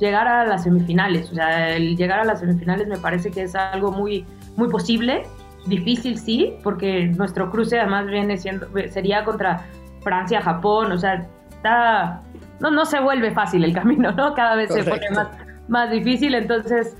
llegar 0.00 0.26
a 0.26 0.44
las 0.44 0.64
semifinales. 0.64 1.30
O 1.30 1.34
sea, 1.34 1.76
el 1.76 1.96
llegar 1.96 2.18
a 2.18 2.24
las 2.24 2.40
semifinales 2.40 2.88
me 2.88 2.98
parece 2.98 3.30
que 3.30 3.42
es 3.42 3.54
algo 3.54 3.92
muy, 3.92 4.26
muy 4.56 4.68
posible. 4.68 5.22
Difícil 5.66 6.18
sí, 6.18 6.56
porque 6.64 7.06
nuestro 7.06 7.50
cruce 7.50 7.78
además 7.78 8.06
viene 8.06 8.36
siendo, 8.38 8.66
sería 8.90 9.24
contra 9.24 9.64
Francia, 10.02 10.42
Japón, 10.42 10.92
o 10.92 10.98
sea, 10.98 11.26
está 11.50 12.22
no, 12.64 12.70
no 12.70 12.86
se 12.86 12.98
vuelve 12.98 13.30
fácil 13.30 13.62
el 13.62 13.74
camino, 13.74 14.10
¿no? 14.12 14.32
Cada 14.32 14.56
vez 14.56 14.72
se 14.72 14.82
pone 14.84 15.10
más, 15.14 15.28
más 15.68 15.90
difícil, 15.90 16.34
entonces, 16.34 16.96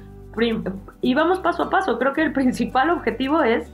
y 1.00 1.14
vamos 1.14 1.38
paso 1.38 1.64
a 1.64 1.70
paso, 1.70 1.98
creo 1.98 2.12
que 2.12 2.22
el 2.22 2.32
principal 2.32 2.90
objetivo 2.90 3.42
es 3.42 3.72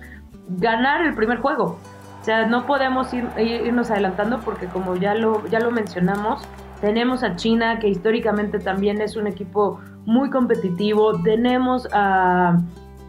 ganar 0.50 1.04
el 1.04 1.14
primer 1.14 1.38
juego. 1.38 1.78
O 2.20 2.25
sea, 2.25 2.47
no 2.47 2.66
podemos 2.66 3.12
ir, 3.12 3.26
irnos 3.38 3.90
adelantando 3.90 4.38
porque 4.40 4.66
como 4.66 4.94
ya 4.94 5.14
lo, 5.14 5.44
ya 5.49 5.59
lo 5.59 5.73
mencionamos, 5.73 6.42
tenemos 6.80 7.25
a 7.25 7.35
China, 7.35 7.80
que 7.80 7.88
históricamente 7.88 8.61
también 8.61 9.00
es 9.00 9.16
un 9.16 9.26
equipo 9.26 9.80
muy 10.04 10.30
competitivo, 10.30 11.20
tenemos 11.23 11.88
a, 11.92 12.59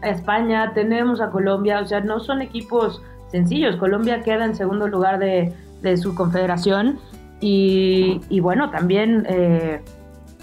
España, 0.02 0.72
tenemos 0.74 1.20
a 1.20 1.30
Colombia, 1.30 1.78
o 1.78 1.86
sea, 1.86 2.00
no 2.00 2.18
son 2.18 2.42
equipos 2.42 3.00
sencillos. 3.28 3.76
Colombia 3.76 4.22
queda 4.22 4.44
en 4.44 4.56
segundo 4.56 4.88
lugar 4.88 5.20
de, 5.20 5.54
de 5.80 5.96
su 5.96 6.16
confederación 6.16 6.98
y, 7.44 8.40
bueno, 8.40 8.70
también 8.70 9.26
eh, 9.28 9.82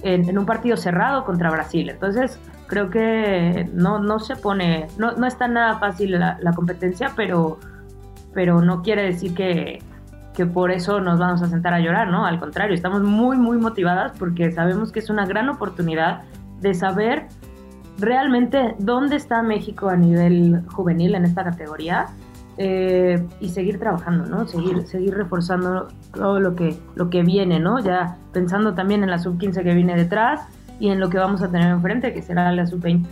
en, 0.04 0.38
un 0.38 0.46
partido 0.46 0.76
cerrado 0.76 1.24
contra 1.24 1.50
Brasil. 1.50 1.90
Entonces, 1.90 2.38
creo 2.68 2.90
que 2.90 3.70
no, 3.74 4.00
no 4.00 4.20
se 4.20 4.36
pone, 4.36 4.88
no, 4.98 5.14
no 5.14 5.26
está 5.26 5.48
nada 5.48 5.80
fácil 5.80 6.20
la, 6.20 6.52
competencia, 6.54 7.14
pero, 7.16 7.58
pero 8.34 8.62
no 8.62 8.82
quiere 8.82 9.04
decir 9.04 9.34
que, 9.34 9.82
que 10.34 10.46
por 10.46 10.72
eso 10.72 11.00
nos 11.00 11.20
vamos 11.20 11.42
a 11.42 11.48
sentar 11.48 11.74
a 11.74 11.80
llorar, 11.80 12.10
¿no? 12.10 12.26
Al 12.26 12.38
contrario, 12.38 12.76
estamos 12.76 13.02
muy, 13.02 13.38
muy 13.38 13.58
motivadas 13.58 14.12
porque 14.20 14.52
sabemos 14.52 14.92
que 14.92 15.00
es 15.00 15.10
una 15.10 15.26
gran 15.26 15.48
oportunidad 15.48 16.24
de 16.60 16.74
saber 16.74 17.28
realmente 17.98 18.76
dónde 18.80 19.16
está 19.16 19.42
México 19.42 19.88
a 19.88 19.96
nivel 19.96 20.64
juvenil 20.68 21.16
en 21.16 21.24
esta 21.24 21.46
categoría 21.46 22.08
eh, 22.62 23.26
y 23.40 23.50
seguir 23.50 23.80
trabajando, 23.80 24.26
¿no? 24.26 24.46
Seguir, 24.46 24.86
seguir 24.86 25.14
reforzando 25.14 25.88
todo 26.14 26.42
lo 26.42 26.56
que, 26.56 26.76
lo 26.96 27.10
que 27.10 27.24
viene, 27.24 27.58
¿no? 27.58 27.80
Ya 27.80 28.18
pensando 28.34 28.76
también 28.76 29.02
en 29.02 29.10
la 29.10 29.18
sub-15 29.18 29.64
que 29.64 29.74
viene 29.74 29.96
detrás 29.96 30.42
y 30.78 30.90
en 30.90 31.00
lo 31.00 31.10
que 31.10 31.18
vamos 31.18 31.42
a 31.42 31.50
tener 31.50 31.72
enfrente, 31.72 32.14
que 32.14 32.22
será 32.22 32.52
la 32.52 32.68
sub-20. 32.68 33.06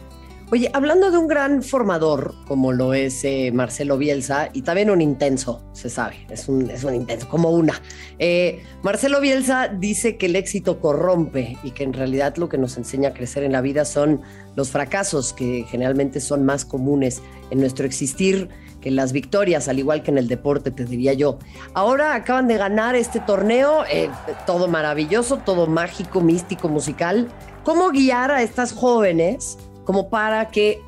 Oye, 0.49 0.69
hablando 0.73 1.11
de 1.11 1.17
un 1.17 1.27
gran 1.27 1.63
formador 1.63 2.33
como 2.45 2.73
lo 2.73 2.93
es 2.93 3.23
eh, 3.23 3.51
Marcelo 3.53 3.97
Bielsa 3.97 4.49
y 4.51 4.63
también 4.63 4.89
un 4.89 5.01
intenso, 5.01 5.61
se 5.71 5.89
sabe, 5.89 6.25
es 6.29 6.49
un, 6.49 6.69
es 6.69 6.83
un 6.83 6.95
intenso, 6.95 7.29
como 7.29 7.49
una. 7.51 7.81
Eh, 8.19 8.63
Marcelo 8.83 9.21
Bielsa 9.21 9.69
dice 9.69 10.17
que 10.17 10.25
el 10.25 10.35
éxito 10.35 10.81
corrompe 10.81 11.57
y 11.63 11.71
que 11.71 11.83
en 11.85 11.93
realidad 11.93 12.35
lo 12.35 12.49
que 12.49 12.57
nos 12.57 12.77
enseña 12.77 13.09
a 13.09 13.13
crecer 13.13 13.43
en 13.43 13.53
la 13.53 13.61
vida 13.61 13.85
son 13.85 14.21
los 14.57 14.71
fracasos 14.71 15.31
que 15.31 15.65
generalmente 15.69 16.19
son 16.19 16.45
más 16.45 16.65
comunes 16.65 17.21
en 17.49 17.59
nuestro 17.61 17.85
existir 17.85 18.49
que 18.81 18.91
las 18.91 19.11
victorias, 19.11 19.67
al 19.67 19.79
igual 19.79 20.03
que 20.03 20.11
en 20.11 20.17
el 20.17 20.27
deporte, 20.27 20.71
te 20.71 20.85
diría 20.85 21.13
yo. 21.13 21.39
Ahora 21.73 22.15
acaban 22.15 22.47
de 22.47 22.57
ganar 22.57 22.95
este 22.95 23.19
torneo, 23.19 23.83
eh, 23.89 24.09
todo 24.45 24.67
maravilloso, 24.67 25.37
todo 25.37 25.67
mágico, 25.67 26.21
místico, 26.21 26.69
musical. 26.69 27.27
¿Cómo 27.63 27.89
guiar 27.89 28.31
a 28.31 28.41
estas 28.41 28.73
jóvenes 28.73 29.57
como 29.85 30.09
para 30.09 30.49
que 30.49 30.81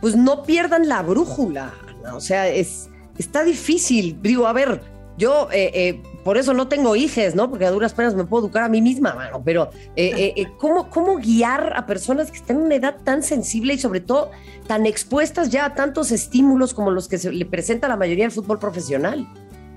pues 0.00 0.16
no 0.16 0.42
pierdan 0.42 0.88
la 0.88 1.02
brújula? 1.02 1.72
O 2.14 2.20
sea, 2.20 2.48
es, 2.48 2.88
está 3.18 3.44
difícil. 3.44 4.18
Digo, 4.22 4.46
a 4.46 4.52
ver, 4.52 4.80
yo 5.16 5.48
eh, 5.52 5.70
eh, 5.74 6.02
por 6.24 6.38
eso 6.38 6.54
no 6.54 6.68
tengo 6.68 6.96
hijos, 6.96 7.34
¿no? 7.34 7.50
Porque 7.50 7.66
a 7.66 7.70
duras 7.70 7.94
penas 7.94 8.14
me 8.14 8.24
puedo 8.24 8.44
educar 8.44 8.64
a 8.64 8.68
mí 8.68 8.80
misma, 8.80 9.14
mano. 9.14 9.42
Pero, 9.44 9.70
eh, 9.94 10.46
¿cómo, 10.58 10.88
¿cómo 10.88 11.16
guiar 11.16 11.74
a 11.76 11.86
personas 11.86 12.30
que 12.30 12.38
están 12.38 12.56
en 12.56 12.62
una 12.62 12.74
edad 12.76 12.96
tan 13.04 13.22
sensible 13.22 13.74
y 13.74 13.78
sobre 13.78 14.00
todo 14.00 14.30
tan 14.66 14.86
expuestas 14.86 15.50
ya 15.50 15.66
a 15.66 15.74
tantos 15.74 16.10
estímulos 16.10 16.74
como 16.74 16.90
los 16.90 17.08
que 17.08 17.18
se 17.18 17.30
le 17.30 17.44
presenta 17.44 17.86
a 17.86 17.90
la 17.90 17.96
mayoría 17.96 18.24
del 18.24 18.32
fútbol 18.32 18.58
profesional? 18.58 19.26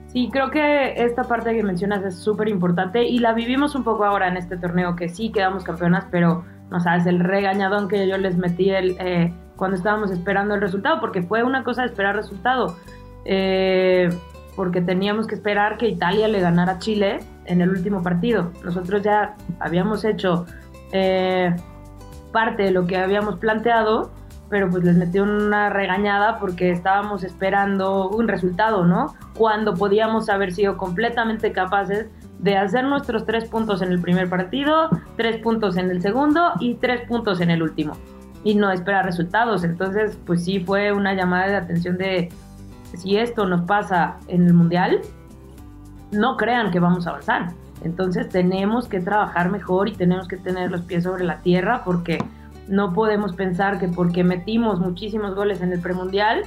Sí, 0.07 0.29
creo 0.31 0.49
que 0.49 0.93
esta 1.03 1.23
parte 1.23 1.53
que 1.53 1.63
mencionas 1.63 2.03
es 2.03 2.15
súper 2.15 2.47
importante 2.47 3.03
y 3.03 3.19
la 3.19 3.33
vivimos 3.33 3.75
un 3.75 3.83
poco 3.83 4.05
ahora 4.05 4.29
en 4.29 4.37
este 4.37 4.57
torneo, 4.57 4.95
que 4.95 5.09
sí 5.09 5.31
quedamos 5.31 5.63
campeonas, 5.63 6.05
pero 6.09 6.45
no 6.71 6.79
sabes 6.79 7.05
el 7.05 7.19
regañadón 7.19 7.87
que 7.87 8.07
yo 8.07 8.17
les 8.17 8.37
metí 8.37 8.69
el, 8.69 8.97
cuando 9.57 9.75
estábamos 9.75 10.11
esperando 10.11 10.55
el 10.55 10.61
resultado, 10.61 10.99
porque 11.01 11.21
fue 11.21 11.43
una 11.43 11.63
cosa 11.63 11.81
de 11.81 11.89
esperar 11.89 12.15
resultado. 12.15 12.77
Eh, 13.25 14.09
porque 14.57 14.81
teníamos 14.81 15.27
que 15.27 15.35
esperar 15.35 15.77
que 15.77 15.87
Italia 15.87 16.27
le 16.27 16.41
ganara 16.41 16.73
a 16.73 16.79
Chile 16.79 17.19
en 17.45 17.61
el 17.61 17.69
último 17.69 18.01
partido. 18.01 18.51
Nosotros 18.65 19.03
ya 19.03 19.35
habíamos 19.59 20.03
hecho 20.03 20.47
eh, 20.91 21.55
parte 22.33 22.63
de 22.63 22.71
lo 22.71 22.87
que 22.87 22.97
habíamos 22.97 23.37
planteado, 23.37 24.11
pero 24.49 24.67
pues 24.67 24.83
les 24.83 24.97
metió 24.97 25.23
una 25.23 25.69
regañada 25.69 26.39
porque 26.39 26.71
estábamos 26.71 27.23
esperando 27.23 28.09
un 28.09 28.27
resultado, 28.27 28.83
¿no? 28.83 29.13
Cuando 29.37 29.75
podíamos 29.75 30.27
haber 30.27 30.51
sido 30.51 30.75
completamente 30.75 31.51
capaces 31.51 32.07
de 32.39 32.57
hacer 32.57 32.83
nuestros 32.83 33.27
tres 33.27 33.47
puntos 33.47 33.83
en 33.83 33.91
el 33.91 34.01
primer 34.01 34.27
partido, 34.27 34.89
tres 35.17 35.37
puntos 35.37 35.77
en 35.77 35.91
el 35.91 36.01
segundo 36.01 36.53
y 36.59 36.75
tres 36.75 37.07
puntos 37.07 37.41
en 37.41 37.51
el 37.51 37.61
último. 37.61 37.93
Y 38.43 38.55
no 38.55 38.71
esperar 38.71 39.05
resultados. 39.05 39.63
Entonces, 39.63 40.17
pues 40.25 40.43
sí 40.43 40.59
fue 40.61 40.91
una 40.93 41.13
llamada 41.13 41.47
de 41.47 41.55
atención 41.57 41.97
de, 41.97 42.29
si 42.96 43.17
esto 43.17 43.46
nos 43.46 43.62
pasa 43.62 44.17
en 44.27 44.46
el 44.48 44.53
Mundial, 44.53 45.01
no 46.12 46.38
crean 46.38 46.72
que 46.72 46.79
vamos 46.79 47.08
a 47.08 47.12
avanzar. 47.12 47.53
Entonces 47.84 48.29
tenemos 48.29 48.88
que 48.88 49.00
trabajar 49.00 49.51
mejor 49.51 49.88
y 49.88 49.94
tenemos 49.94 50.27
que 50.27 50.38
tener 50.38 50.72
los 50.72 50.82
pies 50.82 51.03
sobre 51.03 51.24
la 51.24 51.41
tierra 51.41 51.84
porque 51.86 52.24
no 52.67 52.94
podemos 52.94 53.34
pensar 53.34 53.79
que 53.79 53.88
porque 53.88 54.24
metimos 54.24 54.79
muchísimos 54.79 55.36
goles 55.36 55.62
en 55.62 55.72
el 55.74 55.79
premundial, 55.79 56.44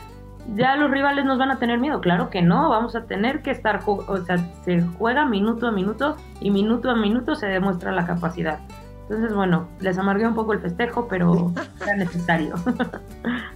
ya 0.55 0.77
los 0.77 0.91
rivales 0.91 1.25
nos 1.25 1.39
van 1.39 1.51
a 1.51 1.59
tener 1.59 1.79
miedo. 1.79 2.01
Claro 2.01 2.31
que 2.31 2.43
no, 2.43 2.69
vamos 2.69 2.97
a 2.97 3.05
tener 3.05 3.43
que 3.43 3.51
estar, 3.51 3.81
o 3.87 4.17
sea, 4.19 4.39
se 4.65 4.83
juega 4.99 5.27
minuto 5.27 5.67
a 5.67 5.73
minuto 5.73 6.17
y 6.41 6.51
minuto 6.51 6.91
a 6.91 6.97
minuto 6.97 7.35
se 7.35 7.47
demuestra 7.47 7.93
la 7.93 8.07
capacidad. 8.07 8.59
Entonces, 9.03 9.35
bueno, 9.35 9.69
les 9.81 9.99
amargué 9.99 10.27
un 10.27 10.35
poco 10.35 10.53
el 10.53 10.61
festejo, 10.61 11.07
pero 11.09 11.53
era 11.83 11.97
necesario. 11.97 12.55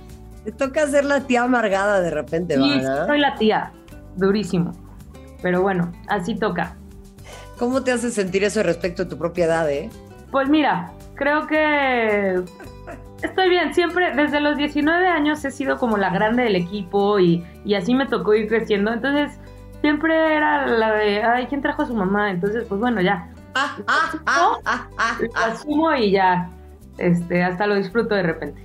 Te 0.44 0.52
toca 0.58 0.86
ser 0.86 1.04
la 1.04 1.20
tía 1.20 1.44
amargada 1.44 2.00
de 2.00 2.10
repente, 2.10 2.56
Sí, 2.56 2.82
soy 3.06 3.20
la 3.20 3.34
tía, 3.34 3.72
durísimo. 4.16 4.72
Pero 5.42 5.62
bueno, 5.62 5.92
así 6.08 6.34
toca. 6.34 6.76
¿Cómo 7.58 7.82
te 7.82 7.92
hace 7.92 8.10
sentir 8.10 8.44
eso 8.44 8.62
respecto 8.62 9.02
a 9.04 9.08
tu 9.08 9.16
propia 9.16 9.44
edad, 9.44 9.70
eh? 9.70 9.90
Pues 10.30 10.48
mira, 10.48 10.90
creo 11.14 11.46
que 11.46 12.42
estoy 13.22 13.48
bien. 13.48 13.74
Siempre, 13.74 14.14
desde 14.14 14.40
los 14.40 14.56
19 14.56 15.06
años 15.06 15.44
he 15.44 15.50
sido 15.50 15.78
como 15.78 15.96
la 15.96 16.10
grande 16.10 16.44
del 16.44 16.56
equipo 16.56 17.18
y, 17.20 17.44
así 17.76 17.94
me 17.94 18.06
tocó 18.06 18.34
ir 18.34 18.48
creciendo. 18.48 18.92
Entonces, 18.92 19.38
siempre 19.80 20.36
era 20.36 20.66
la 20.66 20.92
de, 20.92 21.22
ay, 21.22 21.46
¿quién 21.46 21.62
trajo 21.62 21.82
a 21.82 21.86
su 21.86 21.94
mamá? 21.94 22.30
Entonces, 22.30 22.64
pues 22.68 22.80
bueno, 22.80 23.00
ya. 23.00 23.28
Ah, 23.54 23.76
ah, 23.86 24.12
ah, 24.26 24.58
ah, 24.64 24.88
ah, 24.98 25.18
lo 25.20 25.52
asumo 25.52 25.94
y 25.94 26.10
ya, 26.10 26.50
este, 26.98 27.44
hasta 27.44 27.68
lo 27.68 27.76
disfruto 27.76 28.16
de 28.16 28.24
repente. 28.24 28.63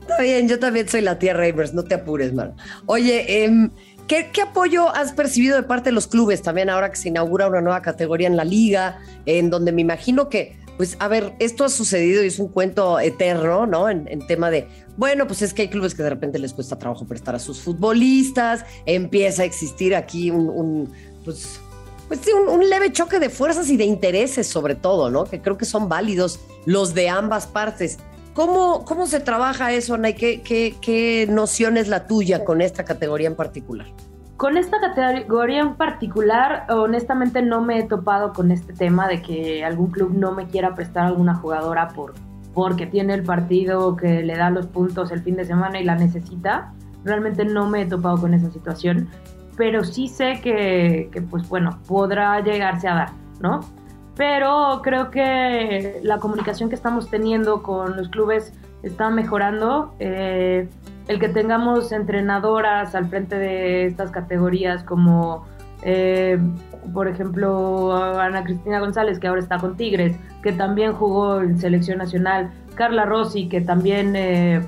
Está 0.00 0.22
bien, 0.22 0.48
yo 0.48 0.58
también 0.58 0.88
soy 0.88 1.00
la 1.00 1.18
tía 1.18 1.34
Reimers, 1.34 1.74
no 1.74 1.84
te 1.84 1.94
apures, 1.94 2.32
mano. 2.32 2.54
Oye, 2.86 3.44
em, 3.44 3.70
¿qué, 4.06 4.30
apoyo 4.42 4.88
has 4.94 5.12
percibido 5.12 5.56
de 5.56 5.62
parte 5.62 5.90
de 5.90 5.92
los 5.92 6.06
clubes 6.06 6.42
también 6.42 6.70
ahora 6.70 6.90
que 6.90 6.96
se 6.96 7.08
inaugura 7.08 7.48
una 7.48 7.60
nueva 7.60 7.82
categoría 7.82 8.28
en 8.28 8.36
la 8.36 8.44
liga, 8.44 8.98
en 9.26 9.50
donde 9.50 9.72
me 9.72 9.82
imagino 9.82 10.28
que, 10.28 10.56
pues, 10.76 10.96
a 11.00 11.08
ver, 11.08 11.34
esto 11.38 11.64
ha 11.64 11.68
sucedido 11.68 12.22
y 12.22 12.28
es 12.28 12.38
un 12.38 12.48
cuento 12.48 13.00
eterno, 13.00 13.66
¿no? 13.66 13.88
En, 13.88 14.26
tema 14.26 14.50
de, 14.50 14.68
bueno, 14.96 15.26
pues 15.26 15.42
es 15.42 15.52
que 15.52 15.62
hay 15.62 15.68
clubes 15.68 15.94
que 15.94 16.02
de 16.02 16.10
repente 16.10 16.38
les 16.38 16.52
cuesta 16.52 16.78
trabajo 16.78 17.06
prestar 17.06 17.34
a 17.34 17.38
sus 17.38 17.60
futbolistas, 17.60 18.64
empieza 18.84 19.42
a 19.42 19.44
existir 19.44 19.94
aquí 19.94 20.30
un, 20.30 20.48
un 20.48 20.92
pues, 21.24 21.60
pues 22.08 22.20
sí, 22.22 22.30
un, 22.32 22.68
leve 22.68 22.92
choque 22.92 23.18
de 23.18 23.30
fuerzas 23.30 23.68
y 23.68 23.76
de 23.76 23.84
intereses 23.84 24.46
sobre 24.46 24.74
todo, 24.74 25.10
¿no? 25.10 25.24
Que 25.24 25.40
creo 25.40 25.58
que 25.58 25.64
son 25.64 25.88
válidos 25.88 26.38
los 26.64 26.94
de 26.94 27.08
ambas 27.08 27.46
partes. 27.46 27.98
¿Cómo, 28.36 28.84
cómo 28.84 29.06
se 29.06 29.18
trabaja 29.18 29.72
eso, 29.72 29.94
Ana? 29.94 30.12
qué, 30.12 30.42
qué, 30.42 30.76
qué 30.80 31.26
noción 31.28 31.76
es 31.76 31.88
la 31.88 32.06
tuya 32.06 32.44
con 32.44 32.60
esta 32.60 32.84
categoría 32.84 33.26
en 33.26 33.34
particular? 33.34 33.86
Con 34.36 34.56
esta 34.58 34.78
categoría 34.78 35.60
en 35.60 35.74
particular, 35.74 36.66
honestamente 36.68 37.40
no 37.40 37.62
me 37.62 37.78
he 37.78 37.82
topado 37.84 38.32
con 38.34 38.50
este 38.50 38.74
tema 38.74 39.08
de 39.08 39.22
que 39.22 39.64
algún 39.64 39.90
club 39.90 40.12
no 40.14 40.32
me 40.32 40.46
quiera 40.46 40.74
prestar 40.74 41.06
alguna 41.06 41.34
jugadora 41.34 41.88
por, 41.88 42.12
porque 42.52 42.86
tiene 42.86 43.14
el 43.14 43.22
partido 43.24 43.96
que 43.96 44.22
le 44.22 44.36
da 44.36 44.50
los 44.50 44.66
puntos 44.66 45.10
el 45.10 45.22
fin 45.22 45.36
de 45.36 45.46
semana 45.46 45.80
y 45.80 45.84
la 45.84 45.96
necesita. 45.96 46.74
Realmente 47.04 47.44
no 47.46 47.66
me 47.68 47.82
he 47.82 47.86
topado 47.86 48.18
con 48.18 48.34
esa 48.34 48.50
situación 48.52 49.08
pero 49.56 49.84
sí 49.84 50.08
sé 50.08 50.40
que, 50.42 51.10
pues 51.30 51.48
bueno, 51.48 51.78
podrá 51.88 52.40
llegarse 52.40 52.88
a 52.88 52.94
dar, 52.94 53.10
¿no? 53.40 53.60
Pero 54.16 54.80
creo 54.82 55.10
que 55.10 56.00
la 56.02 56.18
comunicación 56.18 56.68
que 56.68 56.74
estamos 56.74 57.10
teniendo 57.10 57.62
con 57.62 57.96
los 57.96 58.08
clubes 58.08 58.52
está 58.82 59.10
mejorando. 59.10 59.94
Eh, 59.98 60.68
el 61.08 61.20
que 61.20 61.28
tengamos 61.28 61.92
entrenadoras 61.92 62.94
al 62.94 63.06
frente 63.08 63.36
de 63.36 63.86
estas 63.86 64.10
categorías 64.10 64.82
como, 64.82 65.44
eh, 65.82 66.38
por 66.92 67.08
ejemplo, 67.08 67.94
Ana 67.94 68.42
Cristina 68.42 68.80
González, 68.80 69.18
que 69.18 69.28
ahora 69.28 69.40
está 69.40 69.58
con 69.58 69.76
Tigres, 69.76 70.16
que 70.42 70.52
también 70.52 70.94
jugó 70.94 71.40
en 71.40 71.58
selección 71.58 71.98
nacional, 71.98 72.50
Carla 72.74 73.04
Rossi, 73.04 73.48
que 73.48 73.60
también 73.60 74.14
eh, 74.16 74.66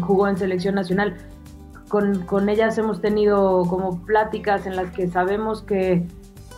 jugó 0.00 0.26
en 0.26 0.36
selección 0.36 0.74
nacional 0.74 1.16
con, 1.90 2.48
ellas 2.48 2.78
hemos 2.78 3.00
tenido 3.00 3.64
como 3.68 4.00
pláticas 4.02 4.64
en 4.64 4.76
las 4.76 4.92
que 4.92 5.08
sabemos 5.08 5.62
que 5.62 6.06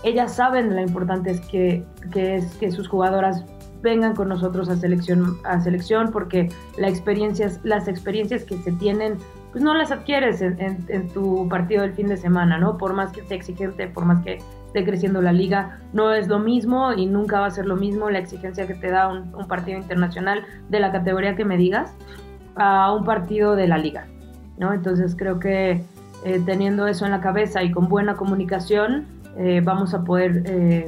ellas 0.04 0.34
saben 0.34 0.74
la 0.74 0.82
importante 0.82 1.40
que, 1.50 1.84
que 2.12 2.36
es 2.36 2.56
que 2.56 2.70
sus 2.70 2.88
jugadoras 2.88 3.44
vengan 3.82 4.14
con 4.14 4.28
nosotros 4.28 4.68
a 4.68 4.76
selección, 4.76 5.38
a 5.44 5.60
selección 5.60 6.10
porque 6.12 6.48
la 6.78 6.88
experiencias, 6.88 7.60
las 7.64 7.88
experiencias 7.88 8.44
que 8.44 8.56
se 8.58 8.72
tienen, 8.72 9.18
pues 9.50 9.62
no 9.62 9.74
las 9.74 9.90
adquieres 9.90 10.40
en, 10.40 11.08
tu 11.12 11.48
partido 11.48 11.82
del 11.82 11.92
fin 11.92 12.06
de 12.06 12.16
semana, 12.16 12.58
¿no? 12.58 12.78
Por 12.78 12.94
más 12.94 13.12
que 13.12 13.22
sea 13.24 13.36
exigente, 13.36 13.88
por 13.88 14.04
más 14.04 14.24
que 14.24 14.38
esté 14.66 14.84
creciendo 14.84 15.20
la 15.20 15.32
liga, 15.32 15.80
no 15.92 16.14
es 16.14 16.28
lo 16.28 16.38
mismo 16.38 16.92
y 16.92 17.06
nunca 17.06 17.40
va 17.40 17.46
a 17.46 17.50
ser 17.50 17.66
lo 17.66 17.76
mismo 17.76 18.08
la 18.08 18.18
exigencia 18.18 18.66
que 18.66 18.74
te 18.74 18.90
da 18.90 19.08
un, 19.08 19.34
un 19.34 19.46
partido 19.46 19.78
internacional 19.78 20.44
de 20.70 20.80
la 20.80 20.92
categoría 20.92 21.36
que 21.36 21.44
me 21.44 21.56
digas 21.56 21.92
a 22.54 22.92
un 22.94 23.04
partido 23.04 23.56
de 23.56 23.66
la 23.66 23.78
liga. 23.78 24.06
¿no? 24.58 24.72
Entonces 24.72 25.16
creo 25.16 25.38
que 25.38 25.82
eh, 26.24 26.40
teniendo 26.46 26.86
eso 26.86 27.04
en 27.04 27.10
la 27.10 27.20
cabeza 27.20 27.62
y 27.62 27.72
con 27.72 27.88
buena 27.88 28.14
comunicación 28.14 29.06
eh, 29.38 29.60
vamos 29.62 29.94
a 29.94 30.04
poder 30.04 30.42
eh, 30.46 30.86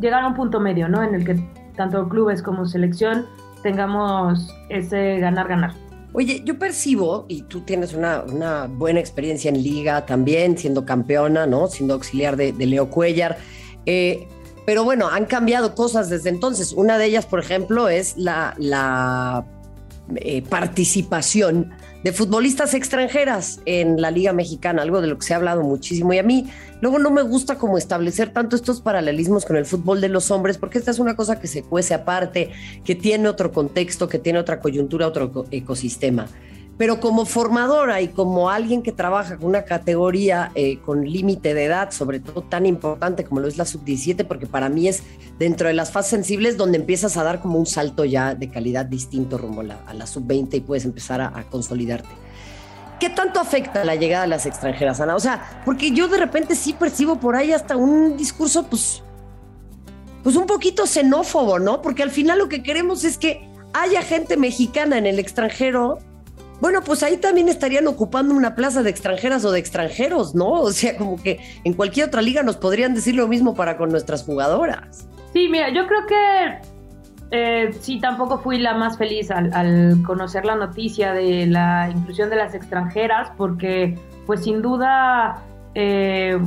llegar 0.00 0.22
a 0.22 0.28
un 0.28 0.34
punto 0.34 0.60
medio, 0.60 0.88
¿no? 0.88 1.02
En 1.02 1.14
el 1.14 1.24
que 1.24 1.36
tanto 1.76 2.08
clubes 2.08 2.42
como 2.42 2.66
selección 2.66 3.26
tengamos 3.62 4.54
ese 4.68 5.18
ganar-ganar. 5.18 5.72
Oye, 6.12 6.42
yo 6.44 6.58
percibo, 6.58 7.24
y 7.28 7.42
tú 7.42 7.60
tienes 7.60 7.94
una, 7.94 8.66
buena 8.66 9.00
experiencia 9.00 9.48
en 9.48 9.62
liga 9.62 10.04
también, 10.04 10.58
siendo 10.58 10.84
campeona, 10.84 11.46
¿no? 11.46 11.68
Siendo 11.68 11.94
auxiliar 11.94 12.36
de, 12.36 12.52
Leo 12.52 12.90
Cuellar. 12.90 13.38
pero 14.66 14.84
bueno, 14.84 15.08
han 15.08 15.24
cambiado 15.24 15.74
cosas 15.74 16.10
desde 16.10 16.28
entonces. 16.28 16.72
Una 16.72 16.98
de 16.98 17.06
ellas, 17.06 17.24
por 17.24 17.40
ejemplo, 17.40 17.88
es 17.88 18.16
la 18.18 19.46
participación 20.50 21.72
de 22.02 22.12
futbolistas 22.12 22.74
extranjeras 22.74 23.60
en 23.64 24.00
la 24.00 24.10
Liga 24.10 24.32
Mexicana, 24.32 24.82
algo 24.82 25.00
de 25.00 25.06
lo 25.06 25.18
que 25.18 25.26
se 25.26 25.34
ha 25.34 25.36
hablado 25.36 25.62
muchísimo. 25.62 26.12
Y 26.12 26.18
a 26.18 26.22
mí 26.22 26.48
luego 26.80 26.98
no 26.98 27.10
me 27.10 27.22
gusta 27.22 27.56
como 27.56 27.78
establecer 27.78 28.32
tanto 28.32 28.56
estos 28.56 28.80
paralelismos 28.80 29.44
con 29.44 29.56
el 29.56 29.66
fútbol 29.66 30.00
de 30.00 30.08
los 30.08 30.30
hombres, 30.30 30.58
porque 30.58 30.78
esta 30.78 30.90
es 30.90 30.98
una 30.98 31.16
cosa 31.16 31.40
que 31.40 31.46
se 31.46 31.62
cuece 31.62 31.94
aparte, 31.94 32.50
que 32.84 32.94
tiene 32.94 33.28
otro 33.28 33.52
contexto, 33.52 34.08
que 34.08 34.18
tiene 34.18 34.38
otra 34.38 34.60
coyuntura, 34.60 35.06
otro 35.06 35.46
ecosistema. 35.50 36.26
Pero 36.82 36.98
como 36.98 37.26
formadora 37.26 38.00
y 38.00 38.08
como 38.08 38.50
alguien 38.50 38.82
que 38.82 38.90
trabaja 38.90 39.36
con 39.36 39.50
una 39.50 39.64
categoría 39.64 40.50
eh, 40.56 40.80
con 40.80 41.08
límite 41.08 41.54
de 41.54 41.66
edad, 41.66 41.92
sobre 41.92 42.18
todo 42.18 42.42
tan 42.42 42.66
importante 42.66 43.22
como 43.22 43.40
lo 43.40 43.46
es 43.46 43.56
la 43.56 43.64
sub-17, 43.64 44.26
porque 44.26 44.48
para 44.48 44.68
mí 44.68 44.88
es 44.88 45.04
dentro 45.38 45.68
de 45.68 45.74
las 45.74 45.92
fases 45.92 46.10
sensibles 46.10 46.56
donde 46.56 46.78
empiezas 46.78 47.16
a 47.16 47.22
dar 47.22 47.40
como 47.40 47.56
un 47.56 47.66
salto 47.66 48.04
ya 48.04 48.34
de 48.34 48.50
calidad 48.50 48.84
distinto 48.84 49.38
rumbo 49.38 49.60
a 49.60 49.94
la, 49.94 50.06
sub-20 50.08 50.54
y 50.54 50.60
puedes 50.62 50.84
empezar 50.84 51.20
a, 51.20 51.44
consolidarte. 51.52 52.08
¿Qué 52.98 53.10
tanto 53.10 53.38
afecta 53.38 53.84
la 53.84 53.94
llegada 53.94 54.22
de 54.22 54.30
las 54.30 54.44
extranjeras, 54.46 55.00
Ana? 55.00 55.14
O 55.14 55.20
sea, 55.20 55.62
porque 55.64 55.92
yo 55.92 56.08
de 56.08 56.18
repente 56.18 56.56
sí 56.56 56.72
percibo 56.72 57.20
por 57.20 57.36
ahí 57.36 57.52
hasta 57.52 57.76
un 57.76 58.16
discurso, 58.16 58.64
pues, 58.64 59.04
pues 60.24 60.34
un 60.34 60.46
poquito 60.46 60.88
xenófobo, 60.88 61.60
¿no? 61.60 61.80
Porque 61.80 62.02
al 62.02 62.10
final 62.10 62.40
lo 62.40 62.48
que 62.48 62.64
queremos 62.64 63.04
es 63.04 63.18
que 63.18 63.48
haya 63.72 64.02
gente 64.02 64.36
mexicana 64.36 64.98
en 64.98 65.06
el 65.06 65.20
extranjero 65.20 66.00
bueno, 66.62 66.80
pues 66.86 67.02
ahí 67.02 67.16
también 67.16 67.48
estarían 67.48 67.88
ocupando 67.88 68.32
una 68.36 68.54
plaza 68.54 68.84
de 68.84 68.90
extranjeras 68.90 69.44
o 69.44 69.50
de 69.50 69.58
extranjeros, 69.58 70.36
¿no? 70.36 70.48
O 70.62 70.70
sea, 70.70 70.96
como 70.96 71.20
que 71.20 71.40
en 71.64 71.72
cualquier 71.74 72.06
otra 72.06 72.22
liga 72.22 72.44
nos 72.44 72.56
podrían 72.56 72.94
decir 72.94 73.16
lo 73.16 73.26
mismo 73.26 73.56
para 73.56 73.76
con 73.76 73.88
nuestras 73.88 74.24
jugadoras. 74.24 75.08
Sí, 75.32 75.48
mira, 75.50 75.74
yo 75.74 75.88
creo 75.88 76.06
que 76.06 76.60
eh, 77.32 77.72
sí, 77.72 77.98
tampoco 77.98 78.38
fui 78.38 78.60
la 78.60 78.74
más 78.74 78.96
feliz 78.96 79.32
al, 79.32 80.04
conocer 80.06 80.44
la 80.44 80.54
noticia 80.54 81.12
de 81.12 81.48
la 81.48 81.90
inclusión 81.90 82.30
de 82.30 82.36
las 82.36 82.54
extranjeras, 82.54 83.32
porque 83.36 83.98
pues 84.24 84.44
sin 84.44 84.62
duda 84.62 85.42
eh, 85.74 86.38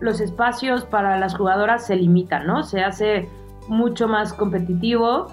los 0.00 0.20
espacios 0.20 0.84
para 0.86 1.20
las 1.20 1.36
jugadoras 1.36 1.86
se 1.86 1.94
limitan, 1.94 2.48
¿no? 2.48 2.64
Se 2.64 2.80
hace 2.80 3.28
mucho 3.68 4.08
más 4.08 4.32
competitivo 4.32 5.28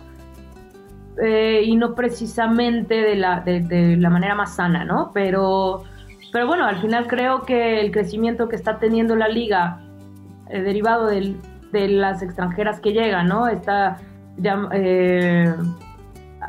eh, 1.19 1.63
y 1.65 1.75
no 1.75 1.95
precisamente 1.95 2.95
de 2.95 3.15
la, 3.15 3.39
de, 3.41 3.97
la 3.97 4.09
manera 4.09 4.35
más 4.35 4.55
sana, 4.55 4.85
¿no? 4.85 5.11
Pero, 5.13 5.83
pero 6.31 6.45
bueno, 6.45 6.65
al 6.65 6.79
final 6.79 7.07
creo 7.07 7.41
que 7.41 7.79
el 7.79 7.91
crecimiento 7.91 8.47
que 8.47 8.55
está 8.55 8.77
teniendo 8.77 9.15
la 9.15 9.27
liga, 9.27 9.79
eh, 10.49 10.61
derivado 10.61 11.07
de 11.07 11.87
las 11.87 12.21
extranjeras 12.21 12.79
que 12.79 12.93
llegan, 12.93 13.27
¿no? 13.27 13.47
Esta 13.47 13.97
eh, 14.43 15.53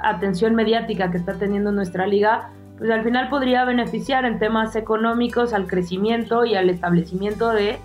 atención 0.03 0.55
mediática 0.55 1.11
que 1.11 1.17
está 1.17 1.35
teniendo 1.39 1.73
nuestra 1.73 2.07
liga, 2.07 2.51
pues 2.77 2.91
al 2.91 3.03
final 3.05 3.31
podría 3.31 3.65
beneficiar 3.65 4.27
en 4.27 4.39
temas 4.39 4.77
económicos 4.77 5.55
al 5.55 5.67
crecimiento 5.67 6.45
y 6.45 6.57
al 6.57 6.69
establecimiento 6.69 7.51
de 7.51 7.79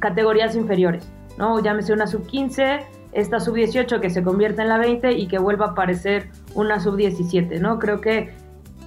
categorías 0.00 0.56
inferiores, 0.56 1.08
¿no? 1.38 1.62
Llámese 1.62 1.92
una 1.92 2.08
sub-15, 2.08 2.80
esta 3.12 3.40
sub-18 3.40 4.00
que 4.00 4.10
se 4.10 4.22
convierta 4.22 4.62
en 4.62 4.68
la 4.68 4.78
20 4.78 5.12
y 5.12 5.28
que 5.28 5.38
vuelva 5.38 5.66
a 5.66 5.68
aparecer 5.70 6.30
una 6.54 6.80
sub-17, 6.80 7.60
¿no? 7.60 7.78
Creo 7.78 8.00
que 8.00 8.34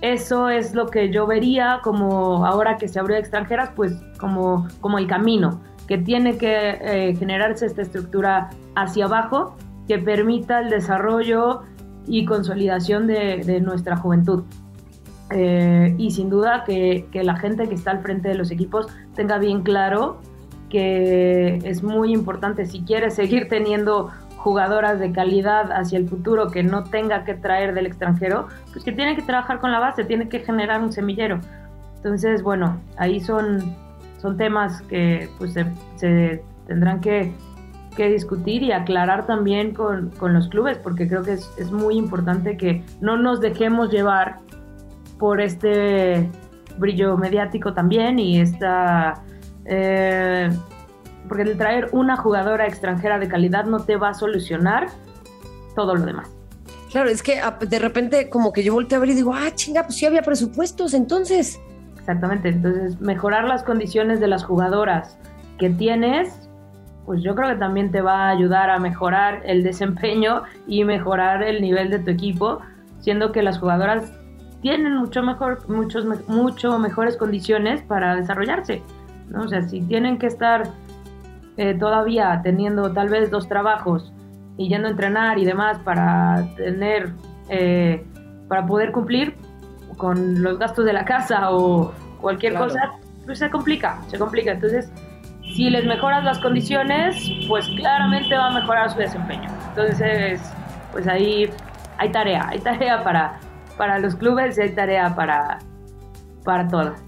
eso 0.02 0.50
es 0.50 0.74
lo 0.76 0.88
que 0.88 1.12
yo 1.12 1.26
vería 1.26 1.80
como 1.84 2.46
ahora 2.46 2.78
que 2.78 2.88
se 2.88 3.00
abrió 3.00 3.18
extranjeras, 3.18 3.70
pues 3.76 3.94
como, 4.20 4.68
como 4.82 4.98
el 4.98 5.08
camino, 5.08 5.62
que 5.88 5.98
tiene 5.98 6.38
que 6.38 6.78
eh, 6.82 7.16
generarse 7.16 7.66
esta 7.66 7.82
estructura 7.82 8.50
hacia 8.76 9.06
abajo 9.06 9.56
que 9.88 10.00
permita 10.00 10.60
el 10.60 10.70
desarrollo 10.70 11.62
y 12.08 12.26
consolidación 12.26 13.08
de, 13.08 13.62
nuestra 13.62 13.96
juventud. 13.96 14.44
Eh, 15.32 15.96
y 15.98 16.12
sin 16.12 16.30
duda 16.30 16.64
que, 16.66 17.08
que 17.12 17.24
la 17.24 17.36
gente 17.36 17.68
que 17.68 17.76
está 17.76 17.92
al 17.92 18.02
frente 18.02 18.30
de 18.30 18.36
los 18.36 18.52
equipos 18.52 18.88
tenga 19.16 19.40
bien 19.40 19.64
claro 19.64 20.20
que 20.70 21.58
es 21.64 21.84
muy 21.84 22.14
importante 22.14 22.66
si 22.66 22.82
quiere 22.82 23.12
seguir 23.12 23.48
teniendo 23.48 24.12
jugadoras 24.46 25.00
de 25.00 25.12
calidad 25.12 25.72
hacia 25.72 25.98
el 25.98 26.08
futuro 26.08 26.52
que 26.52 26.62
no 26.62 26.84
tenga 26.84 27.24
que 27.26 27.34
traer 27.34 27.74
del 27.74 27.88
extranjero, 27.88 28.48
pues 28.72 28.86
que 28.86 28.92
tiene 28.92 29.16
que 29.16 29.24
trabajar 29.24 29.60
con 29.60 29.72
la 29.72 29.80
base, 29.80 30.04
tiene 30.04 30.30
que 30.30 30.42
generar 30.42 30.82
un 30.82 30.92
semillero. 30.92 31.40
Entonces, 31.96 32.44
bueno, 32.44 32.80
ahí 32.98 33.20
son, 33.20 33.76
son 34.22 34.38
temas 34.38 34.84
que 34.84 35.28
pues 35.40 35.54
se, 35.54 36.44
tendrán 36.68 37.02
que, 37.02 37.34
discutir 37.98 38.62
y 38.62 38.72
aclarar 38.72 39.26
también 39.26 39.74
con, 39.74 40.12
los 40.22 40.48
clubes, 40.50 40.78
porque 40.78 41.08
creo 41.08 41.24
que 41.24 41.34
es, 41.34 41.72
muy 41.72 41.98
importante 41.98 42.56
que 42.56 42.84
no 43.02 43.18
nos 43.18 43.42
dejemos 43.42 43.90
llevar 43.90 44.42
por 45.18 45.42
este 45.42 46.30
brillo 46.78 47.18
mediático 47.18 47.74
también 47.74 48.20
y 48.20 48.40
esta 48.40 49.24
eh, 49.66 50.50
porque 51.28 51.44
el 51.44 51.58
traer 51.58 51.90
una 51.92 52.18
jugadora 52.18 52.68
extranjera 52.68 53.20
de 53.20 53.28
calidad 53.28 53.66
no 53.66 53.80
te 53.80 53.96
va 53.96 54.10
a 54.10 54.14
solucionar 54.14 54.88
todo 55.76 55.96
lo 55.96 56.06
demás. 56.06 56.30
Claro, 56.92 57.10
es 57.10 57.22
que 57.22 57.40
ah, 57.40 57.58
de 57.60 57.80
repente 57.80 58.30
como 58.30 58.54
que 58.54 58.64
yo 58.64 58.74
volteo 58.74 58.98
a 58.98 59.02
ver 59.02 59.10
y 59.10 59.16
digo, 59.16 59.34
ah, 59.34 59.52
chinga, 59.54 59.84
pues 59.84 59.96
sí 59.96 60.06
había 60.06 60.22
presupuestos 60.22 60.94
entonces. 60.94 61.60
Exactamente, 61.98 62.50
entonces 62.50 63.02
mejorar 63.02 63.46
las 63.46 63.64
condiciones 63.64 64.20
de 64.20 64.28
las 64.28 64.44
jugadoras 64.44 65.18
que 65.58 65.70
tienes, 65.72 66.50
pues 67.06 67.22
yo 67.24 67.36
creo 67.36 67.50
que 67.50 67.56
también 67.56 67.92
te 67.92 68.02
va 68.02 68.28
a 68.28 68.30
ayudar 68.30 68.70
a 68.70 68.80
mejorar 68.80 69.42
el 69.46 69.64
desempeño 69.64 70.44
y 70.68 70.84
mejorar 70.84 71.44
el 71.44 71.62
nivel 71.62 71.90
de 71.90 72.00
tu 72.00 72.12
equipo, 72.12 72.60
siendo 73.00 73.32
que 73.32 73.42
las 73.42 73.60
jugadoras 73.60 74.12
tienen 74.62 74.96
mucho 74.96 75.22
mejor, 75.22 75.68
muchos, 75.70 76.06
mucho 76.28 76.80
mejores 76.80 77.18
condiciones 77.18 77.82
para 77.82 78.16
desarrollarse. 78.16 78.82
¿No? 79.30 79.42
O 79.44 79.48
sea, 79.48 79.62
si 79.64 79.82
tienen 79.82 80.18
que 80.18 80.28
estar 80.28 80.64
eh, 81.58 81.74
todavía 81.74 82.42
teniendo 82.44 82.92
tal 82.92 83.10
vez 83.10 83.32
dos 83.32 83.48
trabajos 83.48 84.12
y 84.58 84.70
yendo 84.70 84.88
a 84.88 84.92
entrenar 84.92 85.38
y 85.40 85.46
demás 85.46 85.80
para 85.80 86.46
tener, 86.56 87.14
eh, 87.50 88.06
para 88.48 88.66
poder 88.66 88.92
cumplir 88.92 89.36
con 89.98 90.42
los 90.42 90.60
gastos 90.60 90.86
de 90.86 90.94
la 90.94 91.06
casa 91.06 91.52
o 91.52 91.94
cualquier 92.20 92.56
cosa, 92.56 92.94
pues 93.26 93.40
se 93.40 93.50
complica, 93.50 94.00
se 94.08 94.18
complica. 94.18 94.52
Entonces, 94.52 94.92
si 95.56 95.70
les 95.70 95.86
mejoras 95.86 96.24
las 96.24 96.40
condiciones, 96.40 97.16
pues 97.48 97.68
claramente 97.78 98.36
va 98.36 98.48
a 98.48 98.60
mejorar 98.60 98.92
su 98.92 98.98
desempeño. 98.98 99.50
Entonces, 99.70 100.42
pues 100.92 101.08
ahí 101.08 101.50
hay 101.98 102.12
tarea, 102.12 102.48
hay 102.50 102.60
tarea 102.60 103.04
para, 103.04 103.40
para 103.78 104.00
los 104.00 104.16
clubes 104.16 104.58
y 104.58 104.62
hay 104.62 104.76
tarea 104.76 105.16
para, 105.16 105.60
para 106.44 106.68
todas. 106.68 107.05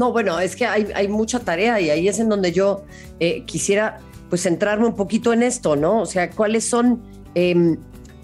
No, 0.00 0.12
bueno, 0.12 0.40
es 0.40 0.56
que 0.56 0.64
hay, 0.64 0.88
hay, 0.94 1.08
mucha 1.08 1.40
tarea 1.40 1.78
y 1.78 1.90
ahí 1.90 2.08
es 2.08 2.18
en 2.20 2.30
donde 2.30 2.52
yo 2.52 2.84
eh, 3.18 3.44
quisiera 3.44 3.98
pues 4.30 4.40
centrarme 4.40 4.86
un 4.86 4.96
poquito 4.96 5.34
en 5.34 5.42
esto, 5.42 5.76
¿no? 5.76 6.00
O 6.00 6.06
sea, 6.06 6.30
¿cuáles 6.30 6.64
son 6.64 7.02
eh, 7.34 7.76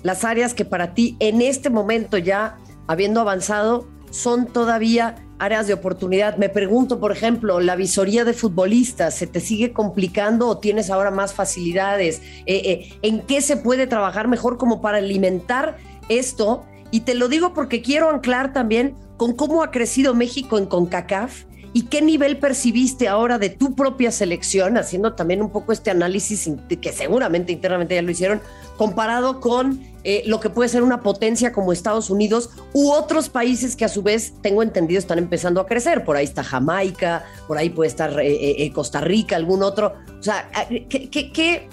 las 0.02 0.24
áreas 0.24 0.54
que 0.54 0.64
para 0.64 0.94
ti 0.94 1.18
en 1.20 1.42
este 1.42 1.68
momento 1.68 2.16
ya, 2.16 2.56
habiendo 2.86 3.20
avanzado, 3.20 3.86
son 4.10 4.46
todavía 4.46 5.16
áreas 5.38 5.66
de 5.66 5.74
oportunidad? 5.74 6.38
Me 6.38 6.48
pregunto, 6.48 6.98
por 6.98 7.12
ejemplo, 7.12 7.60
la 7.60 7.76
visoría 7.76 8.24
de 8.24 8.32
futbolistas, 8.32 9.14
¿se 9.14 9.26
te 9.26 9.40
sigue 9.40 9.74
complicando 9.74 10.48
o 10.48 10.56
tienes 10.56 10.88
ahora 10.88 11.10
más 11.10 11.34
facilidades? 11.34 12.22
Eh, 12.46 12.62
eh, 12.64 12.98
¿En 13.02 13.20
qué 13.20 13.42
se 13.42 13.58
puede 13.58 13.86
trabajar 13.86 14.28
mejor 14.28 14.56
como 14.56 14.80
para 14.80 14.96
alimentar 14.96 15.76
esto? 16.08 16.64
Y 16.90 17.00
te 17.00 17.14
lo 17.14 17.28
digo 17.28 17.52
porque 17.52 17.82
quiero 17.82 18.08
anclar 18.08 18.54
también 18.54 18.94
con 19.18 19.34
cómo 19.34 19.62
ha 19.62 19.70
crecido 19.70 20.14
México 20.14 20.56
en 20.56 20.64
CONCACAF 20.64 21.44
¿Y 21.76 21.82
qué 21.88 22.00
nivel 22.00 22.38
percibiste 22.38 23.06
ahora 23.06 23.38
de 23.38 23.50
tu 23.50 23.74
propia 23.74 24.10
selección, 24.10 24.78
haciendo 24.78 25.12
también 25.12 25.42
un 25.42 25.50
poco 25.50 25.72
este 25.72 25.90
análisis 25.90 26.50
que 26.80 26.90
seguramente 26.90 27.52
internamente 27.52 27.94
ya 27.94 28.00
lo 28.00 28.10
hicieron, 28.10 28.40
comparado 28.78 29.42
con 29.42 29.82
eh, 30.02 30.22
lo 30.24 30.40
que 30.40 30.48
puede 30.48 30.70
ser 30.70 30.82
una 30.82 31.02
potencia 31.02 31.52
como 31.52 31.74
Estados 31.74 32.08
Unidos 32.08 32.48
u 32.72 32.92
otros 32.92 33.28
países 33.28 33.76
que 33.76 33.84
a 33.84 33.88
su 33.88 34.02
vez, 34.02 34.32
tengo 34.40 34.62
entendido, 34.62 34.98
están 34.98 35.18
empezando 35.18 35.60
a 35.60 35.66
crecer? 35.66 36.02
Por 36.02 36.16
ahí 36.16 36.24
está 36.24 36.42
Jamaica, 36.42 37.26
por 37.46 37.58
ahí 37.58 37.68
puede 37.68 37.88
estar 37.88 38.20
eh, 38.20 38.64
eh, 38.64 38.72
Costa 38.72 39.02
Rica, 39.02 39.36
algún 39.36 39.62
otro. 39.62 39.96
O 40.18 40.22
sea, 40.22 40.48
¿qué, 40.88 41.10
qué, 41.10 41.30
qué, 41.30 41.68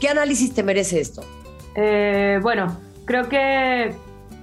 qué 0.00 0.08
análisis 0.08 0.54
te 0.54 0.64
merece 0.64 0.98
esto? 0.98 1.22
bueno, 2.42 2.80
creo 3.04 3.28
que 3.28 3.94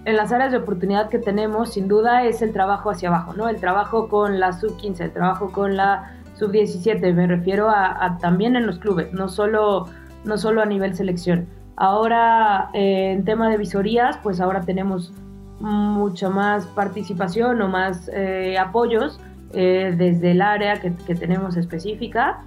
en 0.06 0.18
las 0.18 0.32
áreas 0.32 0.52
de 0.52 0.58
oportunidad 0.58 1.10
que 1.10 1.20
tenemos, 1.20 1.74
sin 1.74 1.88
duda, 1.88 2.26
es 2.26 2.42
el 2.42 2.52
trabajo 2.52 2.90
hacia 2.90 3.10
abajo, 3.10 3.34
¿no? 3.34 3.48
El 3.48 3.58
trabajo 3.58 4.10
con 4.10 4.40
la 4.40 4.52
sub-15, 4.52 5.00
el 5.00 5.12
trabajo 5.12 5.52
con 5.52 5.78
la 5.78 6.12
sub-17, 6.36 7.14
me 7.14 7.28
refiero 7.28 7.70
a, 7.70 8.18
también 8.20 8.56
en 8.56 8.68
los 8.68 8.80
clubes, 8.80 9.14
no 9.14 9.30
solo, 9.30 9.88
no 10.26 10.38
solo 10.38 10.62
a 10.62 10.66
nivel 10.66 10.96
selección. 10.96 11.48
Ahora, 11.78 12.70
eh, 12.74 13.14
en 13.14 13.24
tema 13.24 13.50
de 13.50 13.58
visorías, 13.58 14.18
pues 14.18 14.42
ahora 14.42 14.62
tenemos 14.62 15.14
mucha 15.60 16.30
más 16.30 16.66
participación 16.68 17.62
o 17.62 17.70
más 17.70 18.10
eh, 18.14 18.58
apoyos 18.58 19.20
eh, 19.54 19.94
desde 19.98 20.32
el 20.32 20.42
área 20.42 20.82
que, 20.82 20.94
que, 20.94 21.16
tenemos 21.16 21.56
específica. 21.56 22.42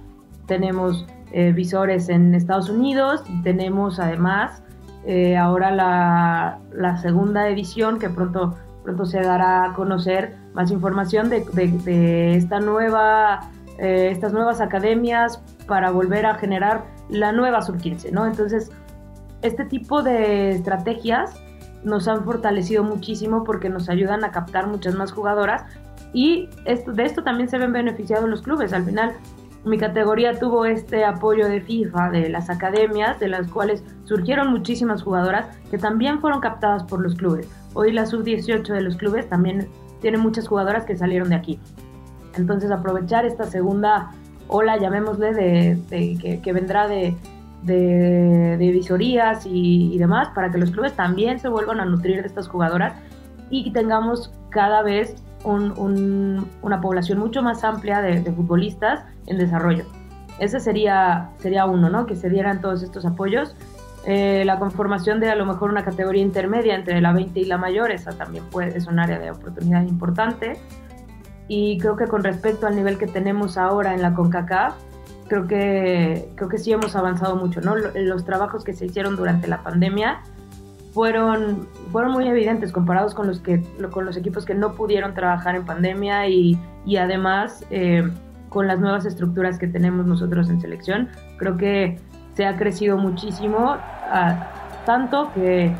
Tenemos 0.45 1.05
visores 1.53 2.07
en 2.07 2.33
Estados 2.33 2.69
Unidos 2.69 3.21
y 3.27 3.41
tenemos 3.41 3.99
además 3.99 4.63
eh, 5.09 5.37
ahora 5.37 5.71
la, 5.71 6.97
segunda 7.01 7.47
edición 7.47 7.97
que 7.97 8.09
pronto, 8.09 8.57
pronto 8.83 9.05
se 9.05 9.21
dará 9.21 9.63
a 9.63 9.73
conocer 9.73 10.35
más 10.53 10.69
información 10.69 11.29
de, 11.29 11.45
de, 11.53 12.35
esta 12.35 12.59
nueva, 12.59 13.49
eh, 13.77 14.09
estas 14.11 14.33
nuevas 14.33 14.59
academias 14.59 15.41
para 15.65 15.91
volver 15.91 16.25
a 16.25 16.35
generar 16.35 16.83
la 17.07 17.31
nueva 17.31 17.61
sub-15, 17.61 18.11
¿no? 18.11 18.25
Entonces, 18.25 18.69
este 19.43 19.63
tipo 19.63 20.03
de 20.03 20.49
estrategias 20.51 21.41
nos 21.85 22.09
han 22.09 22.25
fortalecido 22.25 22.83
muchísimo 22.83 23.45
porque 23.45 23.69
nos 23.69 23.87
ayudan 23.87 24.25
a 24.25 24.31
captar 24.31 24.67
muchas 24.67 24.93
más 24.95 25.13
jugadoras 25.13 25.63
y 26.11 26.49
esto, 26.65 26.91
de 26.91 27.05
esto 27.05 27.23
también 27.23 27.47
se 27.47 27.57
ven 27.57 27.71
beneficiados 27.71 28.29
los 28.29 28.41
clubes. 28.41 28.73
Al 28.73 28.83
final, 28.83 29.13
mi 29.65 29.77
categoría 29.77 30.39
tuvo 30.39 30.65
este 30.65 31.03
apoyo 31.03 31.47
de 31.47 31.61
FIFA, 31.61 32.11
de 32.11 32.29
las 32.29 32.49
academias, 32.49 33.19
de 33.19 33.27
las 33.27 33.47
cuales 33.47 33.83
surgieron 34.05 34.51
muchísimas 34.51 35.03
jugadoras 35.03 35.47
que 35.69 35.77
también 35.77 36.19
fueron 36.19 36.39
captadas 36.39 36.83
por 36.83 37.01
los 37.01 37.15
clubes. 37.15 37.49
Hoy 37.73 37.91
la 37.91 38.05
sub-18 38.05 38.63
de 38.63 38.81
los 38.81 38.95
clubes 38.95 39.27
también 39.29 39.67
tiene 40.01 40.17
muchas 40.17 40.47
jugadoras 40.47 40.85
que 40.85 40.95
salieron 40.95 41.29
de 41.29 41.35
aquí. 41.35 41.59
Entonces 42.35 42.71
aprovechar 42.71 43.25
esta 43.25 43.45
segunda 43.45 44.11
ola, 44.47 44.77
llamémosle, 44.77 45.33
de, 45.33 46.39
que, 46.41 46.53
vendrá 46.53 46.87
de, 46.87 47.15
de, 47.63 48.71
visorías 48.71 49.45
y, 49.45 49.97
demás, 49.97 50.29
para 50.33 50.51
que 50.51 50.57
los 50.57 50.71
clubes 50.71 50.93
también 50.93 51.39
se 51.39 51.49
vuelvan 51.49 51.79
a 51.79 51.85
nutrir 51.85 52.21
de 52.21 52.27
estas 52.27 52.47
jugadoras 52.47 52.93
y 53.49 53.71
tengamos 53.71 54.31
cada 54.49 54.81
vez 54.81 55.15
una 55.43 56.81
población 56.81 57.19
mucho 57.19 57.41
más 57.41 57.63
amplia 57.63 58.01
de, 58.01 58.21
futbolistas 58.31 59.03
en 59.27 59.37
desarrollo. 59.37 59.85
Ese 60.39 60.59
sería, 60.59 61.29
sería 61.39 61.65
uno, 61.65 61.89
¿no? 61.89 62.05
Que 62.05 62.15
se 62.15 62.29
dieran 62.29 62.61
todos 62.61 62.83
estos 62.83 63.05
apoyos. 63.05 63.55
Eh, 64.05 64.43
la 64.45 64.59
conformación 64.59 65.19
de 65.19 65.29
a 65.29 65.35
lo 65.35 65.45
mejor 65.45 65.69
una 65.69 65.83
categoría 65.83 66.21
intermedia 66.21 66.75
entre 66.75 67.01
la 67.01 67.11
20 67.11 67.39
y 67.39 67.45
la 67.45 67.57
mayor, 67.57 67.91
esa 67.91 68.11
también 68.11 68.45
puede, 68.45 68.77
es 68.77 68.87
un 68.87 68.99
área 68.99 69.19
de 69.19 69.31
oportunidad 69.31 69.81
importante. 69.83 70.59
Y 71.47 71.77
creo 71.79 71.95
que 71.95 72.07
con 72.07 72.23
respecto 72.23 72.67
al 72.67 72.75
nivel 72.75 72.97
que 72.97 73.07
tenemos 73.07 73.57
ahora 73.57 73.93
en 73.93 74.01
la 74.01 74.13
CONCACAF, 74.13 74.75
creo 75.27 75.47
que, 75.47 76.29
creo 76.35 76.49
que 76.49 76.57
sí 76.57 76.71
hemos 76.71 76.95
avanzado 76.95 77.35
mucho, 77.35 77.61
¿no? 77.61 77.75
Los 77.75 78.25
trabajos 78.25 78.63
que 78.63 78.73
se 78.73 78.85
hicieron 78.85 79.15
durante 79.15 79.47
la 79.47 79.63
pandemia 79.63 80.21
fueron, 80.97 81.67
fueron 81.91 82.13
muy 82.13 82.27
evidentes 82.27 82.71
comparados 82.71 83.13
con 83.13 83.27
los, 83.27 83.39
que, 83.39 83.61
con 83.91 84.03
los 84.03 84.17
equipos 84.17 84.45
que 84.45 84.55
no 84.55 84.73
pudieron 84.73 85.13
trabajar 85.13 85.55
en 85.55 85.63
pandemia 85.63 86.27
y, 86.27 86.59
y 86.87 86.97
además 86.97 87.63
eh, 87.69 88.11
con 88.49 88.65
las 88.65 88.79
nuevas 88.79 89.05
estructuras 89.05 89.59
que 89.59 89.67
tenemos 89.67 90.07
nosotros 90.07 90.49
en 90.49 90.59
selección. 90.59 91.09
Creo 91.37 91.55
que 91.55 91.99
se 92.33 92.47
ha 92.47 92.57
crecido 92.57 92.97
muchísimo, 92.97 93.77
tanto 94.87 95.31
que 95.35 95.71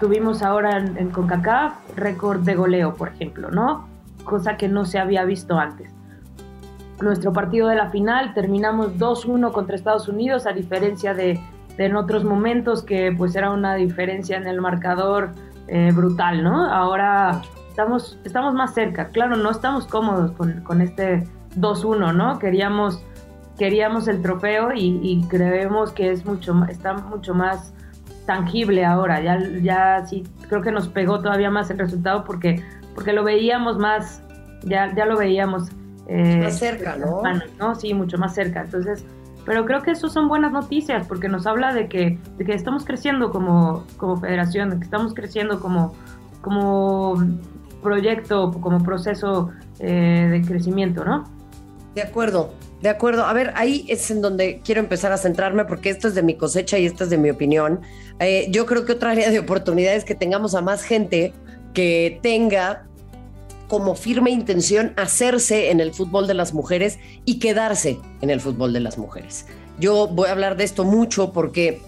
tuvimos 0.00 0.42
ahora 0.42 0.78
en, 0.78 0.96
en 0.96 1.10
CONCACAF 1.10 1.94
récord 1.94 2.40
de 2.40 2.56
goleo, 2.56 2.96
por 2.96 3.10
ejemplo, 3.10 3.52
¿no? 3.52 3.86
Cosa 4.24 4.56
que 4.56 4.66
no 4.66 4.84
se 4.84 4.98
había 4.98 5.24
visto 5.24 5.60
antes. 5.60 5.92
Nuestro 7.00 7.32
partido 7.32 7.68
de 7.68 7.76
la 7.76 7.90
final 7.90 8.34
terminamos 8.34 8.98
2-1 8.98 9.52
contra 9.52 9.76
Estados 9.76 10.08
Unidos, 10.08 10.44
a 10.48 10.52
diferencia 10.52 11.14
de 11.14 11.38
en 11.78 11.96
otros 11.96 12.24
momentos 12.24 12.82
que 12.82 13.12
pues 13.16 13.34
era 13.34 13.50
una 13.50 13.74
diferencia 13.74 14.36
en 14.36 14.46
el 14.46 14.60
marcador 14.60 15.30
eh, 15.66 15.92
brutal, 15.92 16.42
¿no? 16.42 16.70
Ahora 16.70 17.42
estamos, 17.68 18.18
estamos 18.24 18.54
más 18.54 18.74
cerca, 18.74 19.08
claro, 19.08 19.36
no 19.36 19.50
estamos 19.50 19.86
cómodos 19.86 20.32
con, 20.32 20.60
con 20.60 20.80
este 20.80 21.24
2-1, 21.56 22.14
¿no? 22.14 22.38
Queríamos, 22.38 23.02
queríamos 23.58 24.06
el 24.08 24.22
trofeo 24.22 24.70
y, 24.74 25.24
creemos 25.28 25.92
que 25.92 26.10
es 26.10 26.24
mucho, 26.24 26.54
está 26.68 26.94
mucho 26.94 27.34
más 27.34 27.72
tangible 28.26 28.84
ahora, 28.84 29.20
ya, 29.20 29.38
ya 29.62 30.06
sí, 30.06 30.24
creo 30.48 30.62
que 30.62 30.72
nos 30.72 30.88
pegó 30.88 31.20
todavía 31.20 31.50
más 31.50 31.70
el 31.70 31.78
resultado 31.78 32.24
porque, 32.24 32.62
porque 32.94 33.12
lo 33.12 33.24
veíamos 33.24 33.78
más, 33.78 34.22
ya, 34.62 34.94
ya 34.94 35.04
lo 35.04 35.16
veíamos. 35.16 35.70
Eh, 36.06 36.42
más 36.44 36.58
cerca, 36.58 36.96
¿no? 36.96 37.22
¿no? 37.58 37.74
Sí, 37.74 37.94
mucho 37.94 38.18
más 38.18 38.34
cerca. 38.34 38.62
Entonces, 38.62 39.04
pero 39.44 39.64
creo 39.66 39.82
que 39.82 39.92
eso 39.92 40.08
son 40.08 40.28
buenas 40.28 40.52
noticias 40.52 41.06
porque 41.06 41.28
nos 41.28 41.46
habla 41.46 41.72
de 41.72 41.88
que, 41.88 42.18
de 42.38 42.44
que 42.44 42.54
estamos 42.54 42.84
creciendo 42.84 43.30
como, 43.30 43.84
como 43.96 44.16
federación, 44.16 44.70
de 44.70 44.78
que 44.78 44.84
estamos 44.84 45.14
creciendo 45.14 45.60
como, 45.60 45.94
como 46.40 47.14
proyecto, 47.82 48.50
como 48.60 48.82
proceso 48.82 49.50
eh, 49.78 50.28
de 50.30 50.42
crecimiento, 50.42 51.04
¿no? 51.04 51.24
De 51.94 52.02
acuerdo, 52.02 52.52
de 52.80 52.88
acuerdo. 52.88 53.24
A 53.24 53.32
ver, 53.32 53.52
ahí 53.54 53.86
es 53.88 54.10
en 54.10 54.20
donde 54.20 54.60
quiero 54.64 54.80
empezar 54.80 55.12
a 55.12 55.16
centrarme 55.16 55.64
porque 55.64 55.90
esto 55.90 56.08
es 56.08 56.14
de 56.14 56.22
mi 56.22 56.36
cosecha 56.36 56.78
y 56.78 56.86
esto 56.86 57.04
es 57.04 57.10
de 57.10 57.18
mi 57.18 57.30
opinión. 57.30 57.80
Eh, 58.18 58.48
yo 58.50 58.66
creo 58.66 58.84
que 58.84 58.92
otra 58.92 59.12
área 59.12 59.30
de 59.30 59.38
oportunidad 59.38 59.94
es 59.94 60.04
que 60.04 60.14
tengamos 60.14 60.54
a 60.54 60.62
más 60.62 60.82
gente 60.82 61.32
que 61.72 62.18
tenga 62.22 62.86
como 63.74 63.96
firme 63.96 64.30
intención 64.30 64.92
hacerse 64.96 65.72
en 65.72 65.80
el 65.80 65.92
fútbol 65.92 66.28
de 66.28 66.34
las 66.34 66.54
mujeres 66.54 67.00
y 67.24 67.40
quedarse 67.40 67.98
en 68.20 68.30
el 68.30 68.40
fútbol 68.40 68.72
de 68.72 68.78
las 68.78 68.98
mujeres. 68.98 69.46
Yo 69.80 70.06
voy 70.06 70.28
a 70.28 70.30
hablar 70.30 70.56
de 70.56 70.62
esto 70.62 70.84
mucho 70.84 71.32
porque 71.32 71.82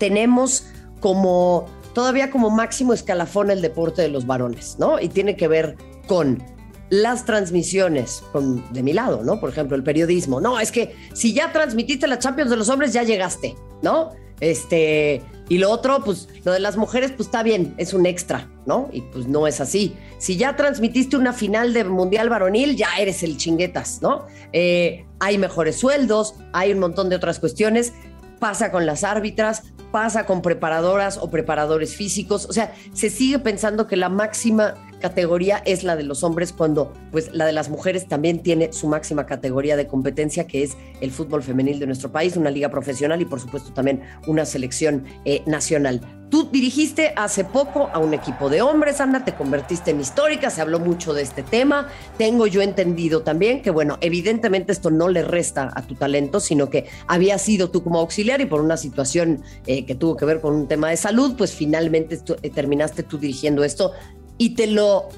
tenemos 0.00 0.66
como 0.98 1.66
todavía 1.94 2.32
como 2.32 2.50
máximo 2.50 2.92
escalafón 2.92 3.52
el 3.52 3.62
deporte 3.62 4.02
de 4.02 4.08
los 4.08 4.26
varones, 4.26 4.74
¿no? 4.80 4.98
Y 4.98 5.08
tiene 5.08 5.36
que 5.36 5.46
ver 5.46 5.76
con 6.08 6.42
las 6.90 7.24
transmisiones 7.24 8.24
de 8.72 8.82
mi 8.82 8.92
lado, 8.92 9.22
¿no? 9.22 9.38
Por 9.38 9.50
ejemplo, 9.50 9.76
el 9.76 9.84
periodismo. 9.84 10.40
No, 10.40 10.58
es 10.58 10.72
que 10.72 10.96
si 11.12 11.32
ya 11.32 11.52
transmitiste 11.52 12.08
la 12.08 12.18
Champions 12.18 12.50
de 12.50 12.56
los 12.56 12.68
hombres, 12.68 12.92
ya 12.92 13.04
llegaste, 13.04 13.54
¿no? 13.82 14.10
Este, 14.40 15.22
y 15.48 15.58
lo 15.58 15.70
otro, 15.70 16.02
pues 16.04 16.28
lo 16.44 16.52
de 16.52 16.60
las 16.60 16.76
mujeres, 16.76 17.12
pues 17.12 17.28
está 17.28 17.42
bien, 17.42 17.74
es 17.76 17.94
un 17.94 18.06
extra, 18.06 18.50
¿no? 18.66 18.88
Y 18.92 19.02
pues 19.02 19.26
no 19.26 19.46
es 19.46 19.60
así. 19.60 19.94
Si 20.18 20.36
ya 20.36 20.56
transmitiste 20.56 21.16
una 21.16 21.32
final 21.32 21.72
de 21.72 21.84
Mundial 21.84 22.28
Varonil, 22.28 22.76
ya 22.76 22.88
eres 22.98 23.22
el 23.22 23.36
chinguetas, 23.36 24.00
¿no? 24.02 24.26
Eh, 24.52 25.04
hay 25.20 25.38
mejores 25.38 25.76
sueldos, 25.76 26.34
hay 26.52 26.72
un 26.72 26.78
montón 26.78 27.08
de 27.08 27.16
otras 27.16 27.38
cuestiones. 27.38 27.92
Pasa 28.38 28.70
con 28.70 28.84
las 28.84 29.04
árbitras, 29.04 29.62
pasa 29.90 30.26
con 30.26 30.42
preparadoras 30.42 31.18
o 31.18 31.30
preparadores 31.30 31.94
físicos. 31.94 32.46
O 32.46 32.52
sea, 32.52 32.74
se 32.92 33.10
sigue 33.10 33.38
pensando 33.38 33.86
que 33.86 33.96
la 33.96 34.08
máxima 34.08 34.74
categoría 35.04 35.62
es 35.66 35.84
la 35.84 35.96
de 35.96 36.02
los 36.02 36.24
hombres 36.24 36.54
cuando 36.54 36.94
pues 37.12 37.28
la 37.34 37.44
de 37.44 37.52
las 37.52 37.68
mujeres 37.68 38.08
también 38.08 38.42
tiene 38.42 38.72
su 38.72 38.88
máxima 38.88 39.26
categoría 39.26 39.76
de 39.76 39.86
competencia 39.86 40.46
que 40.46 40.62
es 40.62 40.78
el 41.02 41.10
fútbol 41.10 41.42
femenil 41.42 41.78
de 41.78 41.86
nuestro 41.86 42.10
país, 42.10 42.38
una 42.38 42.50
liga 42.50 42.70
profesional 42.70 43.20
y 43.20 43.26
por 43.26 43.38
supuesto 43.38 43.74
también 43.74 44.00
una 44.26 44.46
selección 44.46 45.04
eh, 45.26 45.42
nacional. 45.44 46.00
Tú 46.30 46.48
dirigiste 46.50 47.12
hace 47.16 47.44
poco 47.44 47.90
a 47.92 47.98
un 47.98 48.14
equipo 48.14 48.48
de 48.48 48.62
hombres, 48.62 49.00
Ana, 49.00 49.26
te 49.26 49.34
convertiste 49.34 49.90
en 49.90 50.00
histórica, 50.00 50.48
se 50.48 50.62
habló 50.62 50.80
mucho 50.80 51.12
de 51.12 51.22
este 51.22 51.42
tema. 51.42 51.88
Tengo 52.16 52.46
yo 52.46 52.62
entendido 52.62 53.22
también 53.22 53.62
que, 53.62 53.70
bueno, 53.70 53.98
evidentemente 54.00 54.72
esto 54.72 54.90
no 54.90 55.08
le 55.08 55.22
resta 55.22 55.70
a 55.72 55.82
tu 55.82 55.94
talento, 55.94 56.40
sino 56.40 56.70
que 56.70 56.86
había 57.06 57.38
sido 57.38 57.70
tú 57.70 57.84
como 57.84 58.00
auxiliar 58.00 58.40
y 58.40 58.46
por 58.46 58.62
una 58.62 58.76
situación 58.76 59.42
eh, 59.66 59.84
que 59.84 59.94
tuvo 59.94 60.16
que 60.16 60.24
ver 60.24 60.40
con 60.40 60.54
un 60.54 60.66
tema 60.66 60.88
de 60.88 60.96
salud, 60.96 61.36
pues 61.36 61.52
finalmente 61.52 62.18
eh, 62.42 62.50
terminaste 62.50 63.04
tú 63.04 63.18
dirigiendo 63.18 63.62
esto 63.62 63.92
y 64.38 64.54
te 64.54 64.66
lo 64.66 65.08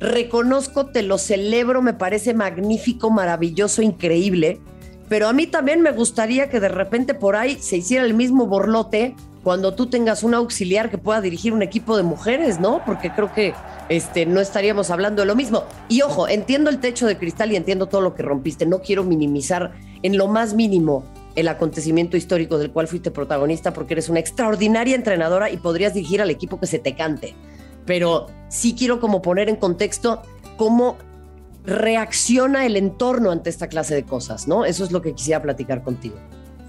reconozco, 0.00 0.86
te 0.86 1.02
lo 1.02 1.18
celebro, 1.18 1.82
me 1.82 1.92
parece 1.92 2.34
magnífico, 2.34 3.10
maravilloso, 3.10 3.82
increíble. 3.82 4.60
Pero 5.08 5.28
a 5.28 5.32
mí 5.32 5.46
también 5.46 5.82
me 5.82 5.92
gustaría 5.92 6.48
que 6.48 6.60
de 6.60 6.68
repente 6.68 7.14
por 7.14 7.36
ahí 7.36 7.58
se 7.60 7.76
hiciera 7.76 8.04
el 8.04 8.14
mismo 8.14 8.46
borlote 8.46 9.14
cuando 9.42 9.74
tú 9.74 9.86
tengas 9.86 10.22
un 10.22 10.34
auxiliar 10.34 10.90
que 10.90 10.98
pueda 10.98 11.20
dirigir 11.20 11.52
un 11.52 11.62
equipo 11.62 11.96
de 11.96 12.02
mujeres, 12.02 12.60
¿no? 12.60 12.82
Porque 12.84 13.10
creo 13.10 13.32
que 13.32 13.54
este, 13.88 14.26
no 14.26 14.40
estaríamos 14.40 14.90
hablando 14.90 15.22
de 15.22 15.26
lo 15.26 15.34
mismo. 15.34 15.64
Y 15.88 16.02
ojo, 16.02 16.28
entiendo 16.28 16.70
el 16.70 16.78
techo 16.78 17.06
de 17.06 17.18
cristal 17.18 17.50
y 17.52 17.56
entiendo 17.56 17.86
todo 17.86 18.02
lo 18.02 18.14
que 18.14 18.22
rompiste. 18.22 18.66
No 18.66 18.80
quiero 18.80 19.02
minimizar 19.02 19.72
en 20.02 20.16
lo 20.16 20.28
más 20.28 20.54
mínimo 20.54 21.04
el 21.34 21.48
acontecimiento 21.48 22.16
histórico 22.16 22.58
del 22.58 22.70
cual 22.70 22.86
fuiste 22.86 23.10
protagonista 23.10 23.72
porque 23.72 23.94
eres 23.94 24.08
una 24.08 24.20
extraordinaria 24.20 24.94
entrenadora 24.94 25.50
y 25.50 25.56
podrías 25.56 25.94
dirigir 25.94 26.20
al 26.20 26.30
equipo 26.30 26.60
que 26.60 26.66
se 26.66 26.78
te 26.78 26.94
cante 26.94 27.34
pero 27.90 28.26
sí 28.46 28.76
quiero 28.78 29.00
como 29.00 29.20
poner 29.20 29.48
en 29.48 29.56
contexto 29.56 30.22
cómo 30.56 30.96
reacciona 31.64 32.64
el 32.64 32.76
entorno 32.76 33.32
ante 33.32 33.50
esta 33.50 33.66
clase 33.66 33.96
de 33.96 34.04
cosas, 34.04 34.46
¿no? 34.46 34.64
Eso 34.64 34.84
es 34.84 34.92
lo 34.92 35.02
que 35.02 35.12
quisiera 35.12 35.42
platicar 35.42 35.82
contigo. 35.82 36.14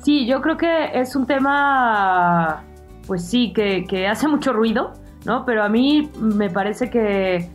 Sí, 0.03 0.25
yo 0.25 0.41
creo 0.41 0.57
que 0.57 0.99
es 0.99 1.15
un 1.15 1.27
tema, 1.27 2.63
pues 3.05 3.23
sí, 3.23 3.53
que, 3.53 4.07
hace 4.07 4.27
mucho 4.27 4.51
ruido, 4.51 4.93
¿no? 5.23 5.45
Pero 5.45 5.63
a 5.63 5.69
mí 5.69 6.09
me 6.17 6.49
parece 6.49 6.89
que, 6.89 7.47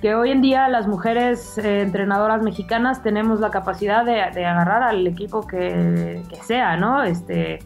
que 0.00 0.14
hoy 0.14 0.30
en 0.30 0.40
día 0.40 0.68
las 0.68 0.86
mujeres 0.86 1.58
eh, 1.58 1.80
entrenadoras 1.80 2.44
mexicanas 2.44 3.02
tenemos 3.02 3.40
la 3.40 3.50
capacidad 3.50 4.04
de, 4.04 4.20
agarrar 4.20 4.84
al 4.84 5.04
equipo 5.04 5.44
que, 5.44 6.22
que, 6.28 6.36
sea, 6.44 6.76
¿no? 6.76 7.02
Este, 7.02 7.58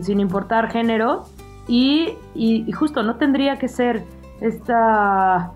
sin 0.00 0.20
importar 0.20 0.70
género 0.70 1.24
y, 1.66 2.70
justo 2.72 3.02
no 3.02 3.16
tendría 3.16 3.56
que 3.56 3.68
ser 3.68 4.04
esta 4.40 5.52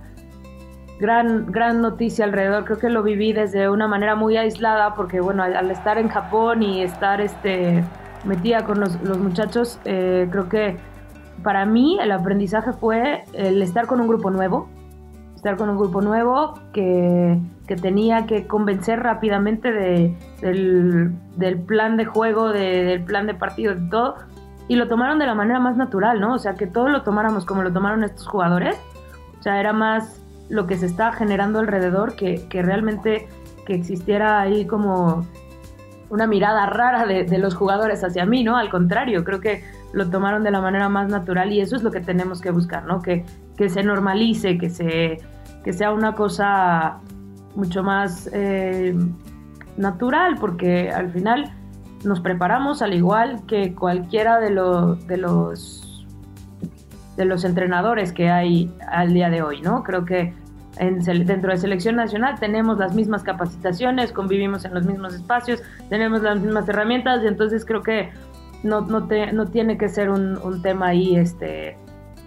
gran, 0.98 1.46
gran 1.52 1.80
noticia 1.80 2.24
alrededor. 2.24 2.64
Creo 2.64 2.78
que 2.78 2.88
lo 2.88 3.02
viví 3.02 3.32
desde 3.32 3.68
una 3.68 3.88
manera 3.88 4.14
muy 4.14 4.36
aislada 4.36 4.94
porque, 4.94 5.20
bueno, 5.20 5.42
al, 5.42 5.70
estar 5.70 5.98
en 5.98 6.08
Japón 6.08 6.62
y 6.62 6.82
estar 6.82 7.20
este, 7.20 7.84
metida 8.24 8.64
con 8.64 8.80
los, 8.80 8.98
muchachos, 9.18 9.78
eh, 9.84 10.28
creo 10.30 10.48
que 10.48 10.76
para 11.42 11.66
mí 11.66 11.98
el 12.00 12.12
aprendizaje 12.12 12.72
fue 12.72 13.24
el 13.32 13.62
estar 13.62 13.86
con 13.86 14.00
un 14.00 14.08
grupo 14.08 14.30
nuevo, 14.30 14.68
estar 15.36 15.56
con 15.56 15.68
un 15.68 15.76
grupo 15.76 16.00
nuevo 16.00 16.54
que, 16.72 17.38
tenía 17.80 18.26
que 18.26 18.46
convencer 18.46 19.00
rápidamente 19.00 19.70
de, 19.72 20.16
del, 20.40 21.58
plan 21.66 21.96
de 21.96 22.06
juego, 22.06 22.48
del 22.48 23.04
plan 23.04 23.26
de 23.26 23.34
partido, 23.34 23.74
de 23.74 23.88
todo, 23.88 24.16
y 24.68 24.76
lo 24.76 24.86
tomaron 24.86 25.18
de 25.18 25.26
la 25.26 25.34
manera 25.34 25.58
más 25.58 25.76
natural, 25.76 26.20
¿no? 26.20 26.34
O 26.34 26.38
sea, 26.38 26.54
que 26.54 26.66
todos 26.66 26.90
lo 26.90 27.02
tomáramos 27.02 27.44
como 27.44 27.62
lo 27.62 27.72
tomaron 27.72 28.04
estos 28.04 28.26
jugadores. 28.26 28.76
O 29.38 29.42
sea, 29.42 29.58
era 29.58 29.72
más 29.72 30.20
lo 30.48 30.66
que 30.66 30.76
se 30.76 30.86
estaba 30.86 31.12
generando 31.12 31.58
alrededor 31.58 32.14
que, 32.14 32.46
que 32.48 32.62
realmente 32.62 33.28
que 33.66 33.74
existiera 33.74 34.40
ahí 34.40 34.66
como 34.66 35.26
una 36.10 36.26
mirada 36.26 36.66
rara 36.66 37.06
de, 37.06 37.38
los 37.38 37.54
jugadores 37.54 38.02
hacia 38.02 38.24
mí, 38.24 38.42
¿no? 38.42 38.56
Al 38.56 38.70
contrario, 38.70 39.24
creo 39.24 39.40
que 39.40 39.62
lo 39.92 40.08
tomaron 40.08 40.42
de 40.42 40.50
la 40.50 40.60
manera 40.60 40.88
más 40.88 41.08
natural 41.08 41.52
y 41.52 41.60
eso 41.60 41.76
es 41.76 41.82
lo 41.82 41.90
que 41.90 42.00
tenemos 42.00 42.40
que 42.40 42.50
buscar, 42.50 42.84
¿no? 42.84 43.02
Que, 43.02 43.24
que 43.56 43.68
se 43.68 43.82
normalice, 43.82 44.56
que, 44.56 44.70
se, 44.70 45.18
que 45.64 45.72
sea 45.72 45.92
una 45.92 46.14
cosa 46.14 47.00
mucho 47.56 47.82
más 47.82 48.28
eh, 48.32 48.96
natural, 49.76 50.36
porque 50.40 50.90
al 50.90 51.10
final 51.10 51.52
nos 52.04 52.20
preparamos 52.20 52.82
al 52.82 52.94
igual 52.94 53.42
que 53.46 53.74
cualquiera 53.74 54.38
de, 54.40 54.50
los 54.50 55.06
de 55.06 55.16
los 55.16 56.06
de 57.16 57.24
los 57.24 57.44
entrenadores 57.44 58.12
que 58.12 58.30
hay 58.30 58.72
al 58.88 59.12
día 59.12 59.28
de 59.28 59.42
hoy, 59.42 59.60
¿no? 59.60 59.82
Creo 59.82 60.04
que 60.04 60.32
en, 60.78 61.00
dentro 61.00 61.50
de 61.50 61.56
selección 61.56 61.96
nacional 61.96 62.38
tenemos 62.38 62.78
las 62.78 62.94
mismas 62.94 63.24
capacitaciones, 63.24 64.12
convivimos 64.12 64.64
en 64.64 64.74
los 64.74 64.84
mismos 64.84 65.14
espacios, 65.14 65.60
tenemos 65.88 66.22
las 66.22 66.40
mismas 66.40 66.68
herramientas 66.68 67.22
y 67.24 67.26
entonces 67.26 67.64
creo 67.64 67.82
que 67.82 68.10
no, 68.62 68.82
no, 68.82 69.06
te, 69.08 69.32
no 69.32 69.46
tiene 69.46 69.76
que 69.76 69.88
ser 69.88 70.10
un, 70.10 70.38
un, 70.38 70.62
tema 70.62 70.88
ahí 70.88 71.16
este, 71.16 71.76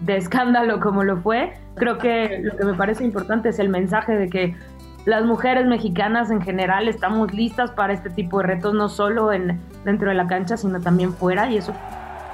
de 0.01 0.17
escándalo 0.17 0.79
como 0.79 1.03
lo 1.03 1.17
fue. 1.17 1.53
Creo 1.75 1.97
que 1.97 2.39
lo 2.43 2.57
que 2.57 2.65
me 2.65 2.73
parece 2.73 3.03
importante 3.03 3.49
es 3.49 3.59
el 3.59 3.69
mensaje 3.69 4.13
de 4.13 4.29
que 4.29 4.55
las 5.05 5.25
mujeres 5.25 5.65
mexicanas 5.65 6.29
en 6.29 6.41
general 6.41 6.87
estamos 6.87 7.33
listas 7.33 7.71
para 7.71 7.93
este 7.93 8.09
tipo 8.09 8.39
de 8.39 8.47
retos, 8.47 8.73
no 8.73 8.89
solo 8.89 9.33
en, 9.33 9.59
dentro 9.83 10.09
de 10.09 10.15
la 10.15 10.27
cancha, 10.27 10.57
sino 10.57 10.79
también 10.79 11.13
fuera, 11.13 11.49
y 11.49 11.57
eso 11.57 11.73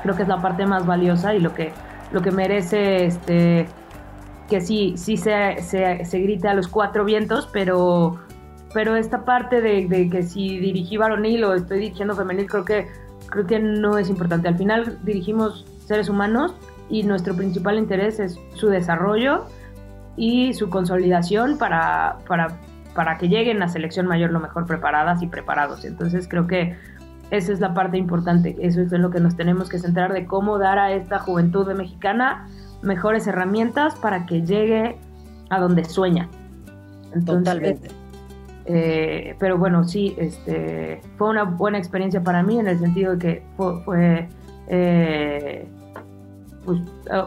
creo 0.03 0.15
que 0.15 0.23
es 0.23 0.27
la 0.27 0.41
parte 0.41 0.65
más 0.65 0.85
valiosa 0.85 1.33
y 1.33 1.39
lo 1.39 1.53
que, 1.53 1.71
lo 2.11 2.21
que 2.21 2.31
merece 2.31 3.05
este, 3.05 3.67
que 4.49 4.61
sí, 4.61 4.93
sí 4.97 5.17
se, 5.17 5.61
se, 5.61 6.19
grite 6.19 6.47
a 6.47 6.53
los 6.53 6.67
cuatro 6.67 7.05
vientos, 7.05 7.49
pero, 7.51 8.19
pero 8.73 8.95
esta 8.95 9.25
parte 9.25 9.61
de, 9.61 10.09
que 10.09 10.23
si 10.23 10.59
dirigí 10.59 10.97
varonil 10.97 11.43
o 11.43 11.53
estoy 11.53 11.79
dirigiendo 11.79 12.15
femenil, 12.15 12.47
creo 12.47 12.65
que, 12.65 12.87
creo 13.29 13.45
que 13.45 13.59
no 13.59 13.97
es 13.97 14.09
importante. 14.09 14.47
Al 14.47 14.57
final 14.57 14.99
dirigimos 15.03 15.65
seres 15.85 16.09
humanos 16.09 16.53
y 16.89 17.03
nuestro 17.03 17.35
principal 17.35 17.77
interés 17.77 18.19
es 18.19 18.39
su 18.55 18.67
desarrollo 18.67 19.45
y 20.17 20.53
su 20.53 20.69
consolidación 20.69 21.57
para, 21.57 22.17
para, 22.27 22.59
para 22.93 23.17
que 23.17 23.29
lleguen 23.29 23.63
a 23.63 23.69
selección 23.69 24.07
mayor 24.07 24.31
lo 24.31 24.39
mejor 24.39 24.65
preparadas 24.65 25.21
y 25.21 25.27
preparados. 25.27 25.85
Entonces 25.85 26.27
creo 26.27 26.47
que 26.47 26.75
esa 27.29 27.53
es 27.53 27.59
la 27.59 27.73
parte 27.73 27.97
importante, 27.97 28.55
eso 28.59 28.81
es 28.81 28.91
en 28.91 29.01
lo 29.01 29.11
que 29.11 29.19
nos 29.19 29.35
tenemos 29.35 29.69
que 29.69 29.79
centrar 29.79 30.11
de 30.13 30.25
cómo 30.25 30.57
dar 30.57 30.79
a 30.79 30.91
esta 30.91 31.19
juventud 31.19 31.71
mexicana 31.73 32.47
mejores 32.81 33.27
herramientas 33.27 33.95
para 33.95 34.25
que 34.25 34.41
llegue 34.41 34.97
a 35.49 35.59
donde 35.59 35.85
sueña. 35.85 36.27
Totalmente. 37.25 37.89
Eh, 38.65 39.35
pero 39.39 39.57
bueno, 39.57 39.85
sí, 39.85 40.13
este, 40.17 41.01
fue 41.17 41.29
una 41.29 41.43
buena 41.43 41.77
experiencia 41.77 42.21
para 42.21 42.43
mí 42.43 42.59
en 42.59 42.67
el 42.67 42.79
sentido 42.79 43.15
de 43.15 43.17
que 43.17 43.43
fue, 43.55 44.27
eh, 44.67 45.67
pues, 46.67 46.81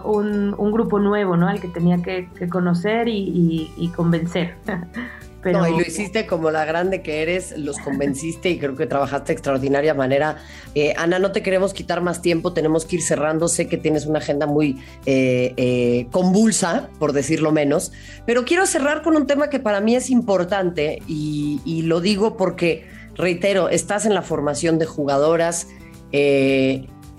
un, 0.04 0.70
grupo 0.70 0.98
nuevo, 0.98 1.34
¿no? 1.34 1.48
Al 1.48 1.62
que 1.62 1.68
tenía 1.68 1.96
que, 2.02 2.28
conocer 2.50 3.08
y, 3.08 3.90
convencer. 3.96 4.54
Pero... 5.42 5.60
No, 5.60 5.68
y 5.68 5.70
lo 5.70 5.80
hiciste 5.80 6.26
como 6.26 6.50
la 6.50 6.66
grande 6.66 7.00
que 7.00 7.22
eres, 7.22 7.56
los 7.56 7.78
convenciste 7.78 8.50
y 8.50 8.58
creo 8.58 8.76
que 8.76 8.84
trabajaste 8.84 9.28
de 9.28 9.32
extraordinaria 9.32 9.94
manera. 9.94 10.36
Eh, 10.74 10.92
Ana, 10.98 11.18
no 11.18 11.32
te 11.32 11.42
queremos 11.42 11.72
quitar 11.72 12.02
más 12.02 12.20
tiempo, 12.20 12.52
tenemos 12.52 12.84
que 12.84 12.96
ir 12.96 13.02
cerrando. 13.02 13.48
Sé 13.48 13.66
que 13.66 13.78
tienes 13.78 14.04
una 14.04 14.18
agenda 14.18 14.46
muy 14.46 14.78
eh, 15.06 15.54
eh, 15.56 16.08
convulsa, 16.10 16.90
por 16.98 17.14
decirlo 17.14 17.50
menos, 17.50 17.92
pero 18.26 18.44
quiero 18.44 18.66
cerrar 18.66 19.00
con 19.00 19.16
un 19.16 19.26
tema 19.26 19.48
que 19.48 19.60
para 19.60 19.80
mí 19.80 19.96
es 19.96 20.10
importante 20.10 21.00
y, 21.08 21.62
y 21.64 21.82
lo 21.82 22.02
digo 22.02 22.36
porque, 22.36 22.86
reitero, 23.14 23.70
estás 23.70 24.04
en 24.04 24.12
la 24.12 24.20
formación 24.20 24.78
de 24.78 24.84
jugadoras 24.84 25.68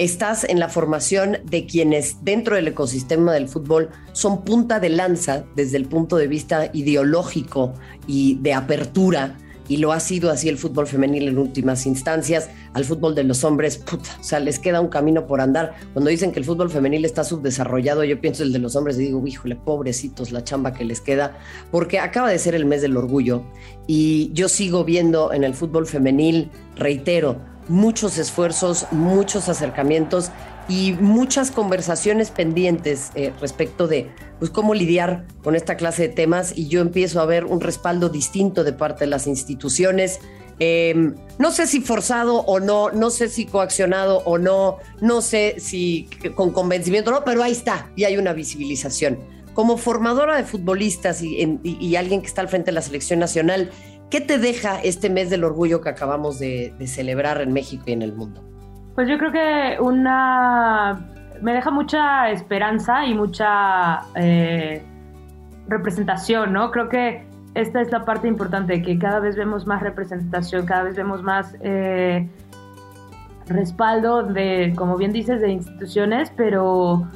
estás 0.04 0.44
en 0.46 0.60
la 0.60 0.68
formación 0.68 1.38
de 1.44 1.68
quienes 1.68 2.24
dentro 2.24 2.56
del 2.56 2.68
ecosistema 2.68 3.34
del 3.34 3.48
fútbol 3.48 3.90
son 4.14 4.44
punta 4.44 4.80
de 4.80 4.90
lanza 4.90 5.46
desde 5.56 5.78
el 5.78 5.86
punto 5.86 6.18
de 6.18 6.28
vista 6.28 6.72
ideológico 6.74 7.76
y 8.08 8.40
de 8.42 8.56
apertura, 8.56 9.38
y 9.68 9.78
lo 9.78 9.92
ha 9.92 10.00
sido 10.00 10.32
así 10.32 10.50
el 10.50 10.58
fútbol 10.58 10.88
femenil 10.88 11.28
en 11.28 11.38
últimas 11.38 11.86
instancias, 11.86 12.50
al 12.74 12.84
fútbol 12.84 13.14
de 13.14 13.24
los 13.24 13.44
hombres, 13.44 13.78
puta, 13.78 14.10
o 14.20 14.24
sea, 14.24 14.40
les 14.40 14.58
queda 14.58 14.82
un 14.82 14.88
camino 14.88 15.28
por 15.28 15.40
andar. 15.40 15.76
Cuando 15.94 16.10
dicen 16.10 16.32
que 16.32 16.40
el 16.40 16.46
fútbol 16.46 16.72
femenil 16.72 17.06
está 17.06 17.24
subdesarrollado, 17.24 18.04
yo 18.04 18.20
pienso 18.20 18.42
el 18.42 18.52
de 18.52 18.60
los 18.60 18.76
hombres 18.76 18.98
y 18.98 19.04
digo, 19.04 19.26
híjole, 19.26 19.56
pobrecitos, 19.56 20.32
la 20.32 20.44
chamba 20.44 20.74
que 20.74 20.84
les 20.84 21.00
queda, 21.00 21.38
porque 21.70 22.00
acaba 22.00 22.30
de 22.32 22.40
ser 22.40 22.56
el 22.56 22.66
mes 22.66 22.82
del 22.82 22.98
orgullo 22.98 23.44
y 23.86 24.32
yo 24.34 24.50
sigo 24.50 24.84
viendo 24.84 25.32
en 25.32 25.44
el 25.44 25.54
fútbol 25.54 25.86
femenil, 25.86 26.50
reitero, 26.76 27.40
muchos 27.68 28.18
esfuerzos, 28.18 28.88
muchos 28.92 29.50
acercamientos 29.50 30.32
y 30.68 30.94
muchas 30.94 31.52
conversaciones 31.52 32.32
pendientes 32.32 33.12
eh, 33.16 33.34
respecto 33.42 33.88
de 33.88 34.10
pues, 34.40 34.52
cómo 34.52 34.74
lidiar 34.74 35.26
con 35.44 35.56
esta 35.56 35.76
clase 35.76 36.04
de 36.04 36.10
temas 36.10 36.54
y 36.56 36.68
yo 36.68 36.82
empiezo 36.82 37.22
a 37.22 37.26
ver 37.26 37.46
un 37.46 37.62
respaldo 37.62 38.10
distinto 38.10 38.64
de 38.64 38.74
parte 38.74 39.06
de 39.06 39.12
las 39.12 39.28
instituciones. 39.28 40.20
Em, 40.60 41.16
no 41.40 41.52
sé 41.52 41.66
si 41.66 41.82
forzado 41.82 42.42
o 42.42 42.60
no, 42.60 42.92
no 42.92 43.10
sé 43.10 43.30
si 43.30 43.46
coaccionado 43.46 44.20
o 44.26 44.38
no, 44.38 44.78
no 45.02 45.22
sé 45.22 45.56
si 45.58 46.08
con 46.36 46.52
convencimiento 46.52 47.10
o 47.10 47.14
no, 47.14 47.24
pero 47.24 47.42
ahí 47.42 47.52
está 47.52 47.92
y 47.96 48.04
hay 48.04 48.18
una 48.18 48.34
visibilización. 48.34 49.20
Como 49.54 49.78
formadora 49.78 50.38
de 50.38 50.44
futbolistas 50.44 51.22
y, 51.22 51.96
alguien 51.96 52.22
que 52.22 52.28
está 52.28 52.42
al 52.42 52.48
frente 52.48 52.68
de 52.68 52.74
la 52.74 52.82
selección 52.82 53.20
nacional, 53.20 53.70
¿qué 54.12 54.22
te 54.22 54.38
deja 54.38 54.80
este 54.82 55.10
mes 55.10 55.30
del 55.32 55.44
orgullo 55.44 55.82
que 55.82 55.90
acabamos 55.90 56.38
de, 56.38 56.76
celebrar 56.86 57.42
en 57.42 57.54
México 57.54 57.86
y 57.88 57.94
en 57.94 58.04
el 58.04 58.14
mundo? 58.14 58.44
Pues 58.94 59.08
yo 59.08 59.18
creo 59.18 59.32
que 59.32 59.78
una 59.82 61.08
me 61.42 61.54
deja 61.54 61.72
mucha 61.72 62.30
esperanza 62.30 63.06
y 63.06 63.16
mucha 63.16 64.02
eh, 64.16 64.84
representación, 65.68 66.54
¿no? 66.54 66.70
Creo 66.70 66.88
que 66.90 67.26
esta 67.56 67.82
es 67.82 67.92
la 67.92 68.06
parte 68.06 68.28
importante, 68.28 68.82
que 68.84 69.00
cada 69.00 69.20
vez 69.20 69.36
vemos 69.36 69.66
más 69.66 69.82
representación, 69.82 70.68
cada 70.68 70.84
vez 70.84 70.96
vemos 70.96 71.24
más 71.24 71.56
eh, 71.62 72.30
respaldo 73.48 74.24
de, 74.24 74.74
como 74.76 74.98
bien 74.98 75.14
dices, 75.14 75.42
de 75.42 75.50
instituciones, 75.52 76.32
pero 76.36 77.08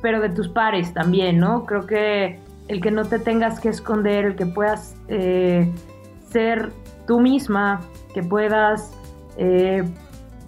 pero 0.00 0.20
de 0.20 0.28
tus 0.28 0.48
pares 0.48 0.92
también, 0.92 1.38
¿no? 1.38 1.64
Creo 1.64 1.86
que 1.86 2.38
el 2.68 2.82
que 2.82 2.90
no 2.90 3.06
te 3.06 3.18
tengas 3.18 3.58
que 3.58 3.70
esconder, 3.70 4.26
el 4.26 4.36
que 4.36 4.44
puedas 4.44 4.94
eh, 5.08 5.72
ser 6.34 6.72
tú 7.06 7.20
misma, 7.20 7.80
que 8.12 8.22
puedas, 8.22 8.92
eh, 9.38 9.84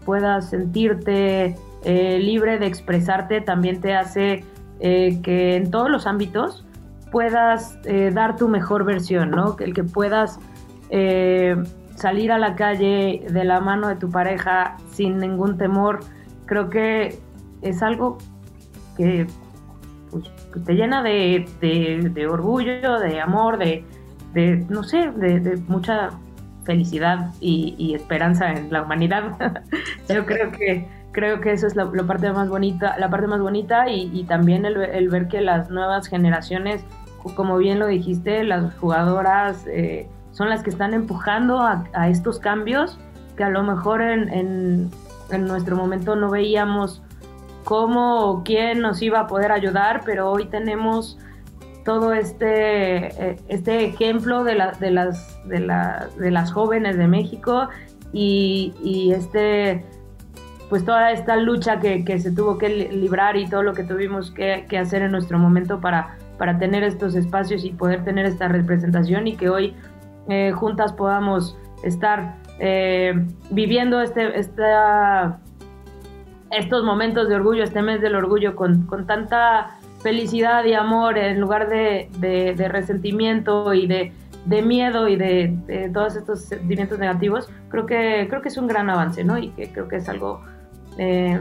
puedas 0.05 0.51
sentirte 0.51 1.55
eh, 1.85 2.19
libre 2.19 2.59
de 2.59 2.67
expresarte, 2.67 3.41
también 3.41 3.81
te 3.81 3.95
hace 3.95 4.45
que 4.79 5.57
en 5.57 5.71
todos 5.71 5.89
los 5.89 6.07
ámbitos 6.07 6.67
puedas 7.11 7.79
dar 8.13 8.37
tu 8.37 8.47
mejor 8.47 8.85
versión, 8.85 9.31
¿no? 9.31 9.57
El 9.59 9.73
que 9.73 9.85
puedas 9.85 10.39
salir 11.95 12.31
a 12.31 12.39
la 12.39 12.55
calle 12.57 13.25
de 13.31 13.45
la 13.45 13.61
mano 13.61 13.89
de 13.89 13.97
tu 13.97 14.11
pareja 14.11 14.77
sin 14.91 15.17
ningún 15.17 15.57
temor, 15.57 16.01
creo 16.45 16.69
que 16.69 17.19
es 17.63 17.83
algo 17.83 18.19
que 18.97 19.27
pues, 20.11 20.31
te 20.65 20.75
llena 20.75 21.03
de, 21.03 21.47
orgullo, 22.31 22.99
de 23.01 23.21
amor, 23.21 23.59
de, 23.59 23.85
no 24.69 24.83
sé, 24.83 25.11
de, 25.13 25.57
mucha 25.69 26.11
felicidad 26.65 27.33
y, 27.41 27.95
esperanza 27.95 28.53
en 28.53 28.73
la 28.73 28.83
humanidad. 28.83 29.37
Yo 30.09 30.27
creo 30.27 30.51
que 30.53 30.89
creo 31.13 31.41
que 31.41 31.53
eso 31.53 31.67
es 31.67 31.77
la, 31.77 31.91
parte 32.07 32.31
más 32.31 32.49
bonita, 32.49 32.99
la 32.99 33.09
parte 33.09 33.27
más 33.27 33.41
bonita 33.41 33.89
y, 33.89 34.25
también 34.25 34.67
el, 34.67 35.09
ver 35.09 35.29
que 35.29 35.41
las 35.41 35.71
nuevas 35.71 36.09
generaciones, 36.09 36.85
como 37.35 37.57
bien 37.57 37.79
lo 37.79 37.87
dijiste, 37.87 38.45
las 38.45 38.75
jugadoras 38.75 39.65
eh, 39.67 40.09
son 40.33 40.51
las 40.51 40.63
que 40.63 40.71
están 40.71 40.93
empujando 40.93 41.61
a, 41.61 42.09
estos 42.09 42.39
cambios 42.39 42.99
que 43.37 43.45
a 43.45 43.49
lo 43.49 43.63
mejor 43.63 44.03
en, 44.03 44.91
en 45.31 45.47
nuestro 45.47 45.77
momento 45.77 46.17
no 46.17 46.31
veíamos 46.31 47.03
cómo 47.65 48.31
o 48.31 48.45
quién 48.45 48.81
nos 48.81 49.03
iba 49.03 49.21
a 49.21 49.27
poder 49.27 49.53
ayudar, 49.53 50.03
pero 50.05 50.31
hoy 50.31 50.47
tenemos 50.47 51.19
todo 51.87 52.13
este, 52.13 53.07
eh, 53.07 53.37
este 53.49 53.85
ejemplo 53.87 54.43
de, 54.43 54.61
de, 54.81 54.91
las, 54.91 55.49
de, 55.49 56.31
las 56.31 56.53
jóvenes 56.53 56.99
de 56.99 57.07
México 57.07 57.69
y, 58.13 59.13
este 59.15 59.85
pues 60.69 60.85
toda 60.85 61.13
esta 61.13 61.37
lucha 61.37 61.79
que, 61.79 62.19
se 62.19 62.33
tuvo 62.33 62.59
que 62.59 62.69
librar 62.69 63.37
y 63.37 63.49
todo 63.49 63.63
lo 63.63 63.73
que 63.73 63.85
tuvimos 63.85 64.33
que, 64.33 64.67
hacer 64.77 65.03
en 65.03 65.13
nuestro 65.13 65.39
momento 65.39 65.81
para, 65.81 66.19
para 66.39 66.59
tener 66.59 66.83
estos 66.83 67.15
espacios 67.15 67.65
y 67.65 67.71
poder 67.71 68.03
tener 68.03 68.27
esta 68.27 68.49
representación 68.49 69.29
y 69.29 69.37
que 69.37 69.49
hoy 69.49 69.77
eh, 70.29 70.51
juntas 70.51 70.93
podamos 70.93 71.57
estar 71.85 72.35
eh, 72.59 73.15
viviendo 73.51 74.01
este, 74.01 74.37
esta 74.37 75.39
estos 76.51 76.85
momentos 76.85 77.29
de 77.29 77.35
orgullo, 77.37 77.63
este 77.63 77.83
mes 77.83 78.01
del 78.01 78.15
orgullo, 78.15 78.57
con, 78.57 78.87
tanta 79.07 79.79
felicidad 80.03 80.65
y 80.65 80.75
amor 80.75 81.19
en 81.19 81.41
lugar 81.41 81.69
de, 81.69 82.69
resentimiento 82.71 83.75
y 83.75 83.87
de, 83.87 84.13
miedo 84.63 85.09
y 85.09 85.17
de, 85.17 85.91
todos 85.93 86.17
estos 86.17 86.41
sentimientos 86.43 86.99
negativos, 86.99 87.49
creo 87.69 87.87
que, 87.87 88.27
creo 88.29 88.43
que 88.43 88.49
es 88.49 88.57
un 88.57 88.67
gran 88.67 88.89
avance, 88.91 89.25
¿no? 89.25 89.39
Y 89.39 89.51
que 89.51 89.73
creo 89.73 89.89
que 89.89 89.97
es 89.97 90.09
algo 90.09 90.43
eh, 90.99 91.41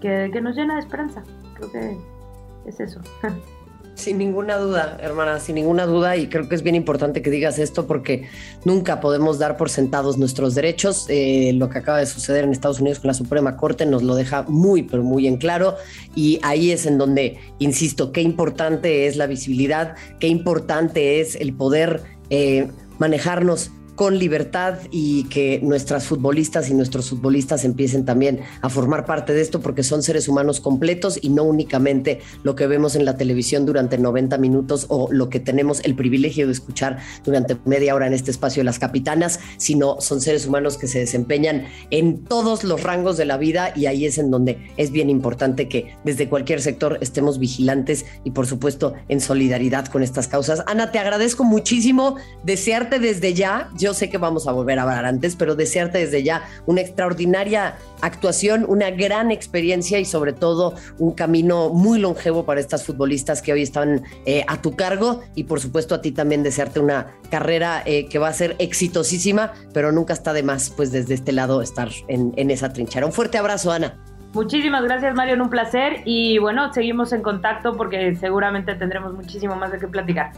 que, 0.00 0.30
que 0.32 0.40
nos 0.40 0.56
llena 0.56 0.74
de 0.74 0.80
esperanza. 0.80 1.22
Creo 1.54 1.72
que 1.72 1.96
es 2.66 2.80
eso. 2.80 3.00
Sin 3.94 4.18
ninguna 4.18 4.56
duda, 4.56 4.98
hermana, 5.00 5.38
sin 5.38 5.54
ninguna 5.54 5.86
duda. 5.86 6.16
Y 6.16 6.26
creo 6.28 6.48
que 6.48 6.56
es 6.56 6.62
bien 6.62 6.74
importante 6.74 7.22
que 7.22 7.30
digas 7.30 7.58
esto 7.58 7.86
porque 7.86 8.28
nunca 8.64 9.00
podemos 9.00 9.38
dar 9.38 9.56
por 9.56 9.70
sentados 9.70 10.18
nuestros 10.18 10.54
derechos. 10.54 11.06
Eh, 11.08 11.52
lo 11.54 11.68
que 11.70 11.78
acaba 11.78 11.98
de 11.98 12.06
suceder 12.06 12.44
en 12.44 12.50
Estados 12.50 12.80
Unidos 12.80 12.98
con 12.98 13.08
la 13.08 13.14
Suprema 13.14 13.56
Corte 13.56 13.86
nos 13.86 14.02
lo 14.02 14.16
deja 14.16 14.42
muy, 14.48 14.82
pero 14.82 15.04
muy 15.04 15.28
en 15.28 15.36
claro. 15.36 15.76
Y 16.16 16.40
ahí 16.42 16.72
es 16.72 16.86
en 16.86 16.98
donde, 16.98 17.38
insisto, 17.60 18.10
qué 18.10 18.20
importante 18.20 19.06
es 19.06 19.16
la 19.16 19.26
visibilidad, 19.26 19.94
qué 20.18 20.26
importante 20.26 21.20
es 21.20 21.36
el 21.36 21.54
poder 21.54 22.02
eh, 22.30 22.68
manejarnos 22.98 23.70
con 23.94 24.18
libertad 24.18 24.78
y 24.90 25.24
que 25.24 25.60
nuestras 25.62 26.06
futbolistas 26.06 26.68
y 26.70 26.74
nuestros 26.74 27.10
futbolistas 27.10 27.64
empiecen 27.64 28.04
también 28.04 28.40
a 28.60 28.68
formar 28.68 29.06
parte 29.06 29.32
de 29.32 29.40
esto 29.40 29.60
porque 29.60 29.82
son 29.82 30.02
seres 30.02 30.28
humanos 30.28 30.60
completos 30.60 31.18
y 31.20 31.28
no 31.28 31.44
únicamente 31.44 32.20
lo 32.42 32.54
que 32.54 32.66
vemos 32.66 32.96
en 32.96 33.04
la 33.04 33.16
televisión 33.16 33.66
durante 33.66 33.98
90 33.98 34.38
minutos 34.38 34.86
o 34.88 35.08
lo 35.10 35.28
que 35.28 35.40
tenemos 35.40 35.80
el 35.84 35.94
privilegio 35.94 36.46
de 36.46 36.52
escuchar 36.52 36.98
durante 37.24 37.56
media 37.64 37.94
hora 37.94 38.06
en 38.06 38.14
este 38.14 38.30
espacio 38.30 38.60
de 38.60 38.64
las 38.64 38.78
capitanas, 38.78 39.40
sino 39.56 40.00
son 40.00 40.20
seres 40.20 40.46
humanos 40.46 40.76
que 40.76 40.88
se 40.88 41.00
desempeñan 41.00 41.66
en 41.90 42.24
todos 42.24 42.64
los 42.64 42.82
rangos 42.82 43.16
de 43.16 43.24
la 43.24 43.36
vida 43.36 43.72
y 43.76 43.86
ahí 43.86 44.06
es 44.06 44.18
en 44.18 44.30
donde 44.30 44.70
es 44.76 44.90
bien 44.90 45.10
importante 45.10 45.68
que 45.68 45.94
desde 46.04 46.28
cualquier 46.28 46.60
sector 46.60 46.98
estemos 47.00 47.38
vigilantes 47.38 48.06
y 48.24 48.32
por 48.32 48.46
supuesto 48.46 48.94
en 49.08 49.20
solidaridad 49.20 49.86
con 49.86 50.02
estas 50.02 50.28
causas. 50.28 50.62
Ana, 50.66 50.90
te 50.90 50.98
agradezco 50.98 51.44
muchísimo, 51.44 52.16
desearte 52.42 52.98
desde 52.98 53.34
ya 53.34 53.70
yo 53.84 53.92
sé 53.92 54.08
que 54.08 54.16
vamos 54.16 54.48
a 54.48 54.52
volver 54.52 54.78
a 54.78 54.82
hablar 54.84 55.04
antes, 55.04 55.36
pero 55.36 55.54
desearte 55.54 55.98
desde 55.98 56.22
ya 56.22 56.42
una 56.64 56.80
extraordinaria 56.80 57.76
actuación, 58.00 58.64
una 58.66 58.90
gran 58.90 59.30
experiencia 59.30 59.98
y 59.98 60.06
sobre 60.06 60.32
todo 60.32 60.74
un 60.98 61.12
camino 61.12 61.68
muy 61.68 61.98
longevo 61.98 62.46
para 62.46 62.60
estas 62.60 62.82
futbolistas 62.84 63.42
que 63.42 63.52
hoy 63.52 63.60
están 63.60 64.02
eh, 64.24 64.42
a 64.48 64.62
tu 64.62 64.74
cargo 64.74 65.20
y 65.34 65.44
por 65.44 65.60
supuesto 65.60 65.94
a 65.94 66.00
ti 66.00 66.12
también 66.12 66.42
desearte 66.42 66.80
una 66.80 67.08
carrera 67.30 67.82
eh, 67.84 68.06
que 68.08 68.18
va 68.18 68.28
a 68.28 68.32
ser 68.32 68.56
exitosísima, 68.58 69.52
pero 69.74 69.92
nunca 69.92 70.14
está 70.14 70.32
de 70.32 70.42
más 70.42 70.70
pues 70.70 70.90
desde 70.90 71.12
este 71.12 71.32
lado 71.32 71.60
estar 71.60 71.90
en, 72.08 72.32
en 72.36 72.50
esa 72.50 72.72
trinchera. 72.72 73.04
Un 73.04 73.12
fuerte 73.12 73.36
abrazo, 73.36 73.70
Ana. 73.70 73.98
Muchísimas 74.32 74.82
gracias, 74.82 75.14
Mario, 75.14 75.42
un 75.42 75.50
placer 75.50 76.00
y 76.06 76.38
bueno, 76.38 76.72
seguimos 76.72 77.12
en 77.12 77.20
contacto 77.20 77.76
porque 77.76 78.16
seguramente 78.16 78.74
tendremos 78.76 79.12
muchísimo 79.12 79.54
más 79.56 79.72
de 79.72 79.78
qué 79.78 79.88
platicar. 79.88 80.32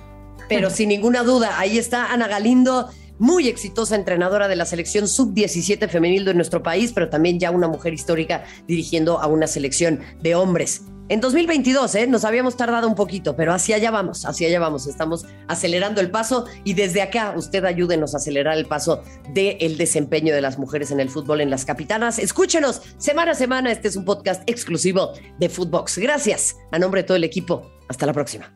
Pero 0.48 0.70
sin 0.70 0.88
ninguna 0.88 1.22
duda, 1.22 1.58
ahí 1.58 1.78
está 1.78 2.12
Ana 2.12 2.28
Galindo 2.28 2.88
muy 3.18 3.48
exitosa 3.48 3.96
entrenadora 3.96 4.48
de 4.48 4.56
la 4.56 4.66
selección 4.66 5.08
sub-17 5.08 5.88
femenil 5.88 6.24
de 6.24 6.34
nuestro 6.34 6.62
país, 6.62 6.92
pero 6.92 7.08
también 7.08 7.38
ya 7.38 7.50
una 7.50 7.68
mujer 7.68 7.94
histórica 7.94 8.44
dirigiendo 8.66 9.20
a 9.20 9.26
una 9.26 9.46
selección 9.46 10.00
de 10.20 10.34
hombres. 10.34 10.82
En 11.08 11.20
2022, 11.20 11.94
¿eh? 11.94 12.06
nos 12.08 12.24
habíamos 12.24 12.56
tardado 12.56 12.88
un 12.88 12.96
poquito, 12.96 13.36
pero 13.36 13.52
hacia 13.52 13.76
allá 13.76 13.92
vamos, 13.92 14.26
hacia 14.26 14.48
allá 14.48 14.58
vamos. 14.58 14.88
Estamos 14.88 15.24
acelerando 15.46 16.00
el 16.00 16.10
paso 16.10 16.46
y 16.64 16.74
desde 16.74 17.00
acá 17.00 17.32
usted 17.36 17.64
ayúdenos 17.64 18.14
a 18.14 18.16
acelerar 18.16 18.58
el 18.58 18.66
paso 18.66 19.02
del 19.32 19.78
desempeño 19.78 20.34
de 20.34 20.40
las 20.40 20.58
mujeres 20.58 20.90
en 20.90 20.98
el 20.98 21.08
fútbol 21.08 21.40
en 21.40 21.50
las 21.50 21.64
capitanas. 21.64 22.18
Escúchenos 22.18 22.82
semana 22.98 23.32
a 23.32 23.34
semana. 23.36 23.70
Este 23.70 23.86
es 23.86 23.94
un 23.94 24.04
podcast 24.04 24.42
exclusivo 24.50 25.12
de 25.38 25.48
Footbox. 25.48 25.98
Gracias 25.98 26.56
a 26.72 26.78
nombre 26.80 27.02
de 27.02 27.06
todo 27.06 27.16
el 27.16 27.24
equipo. 27.24 27.70
Hasta 27.88 28.04
la 28.04 28.12
próxima. 28.12 28.52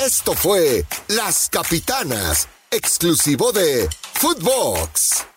Esto 0.00 0.34
fue 0.34 0.84
Las 1.08 1.48
Capitanas 1.48 2.48
exclusivo 2.72 3.52
de 3.52 3.88
Footbox. 4.14 5.31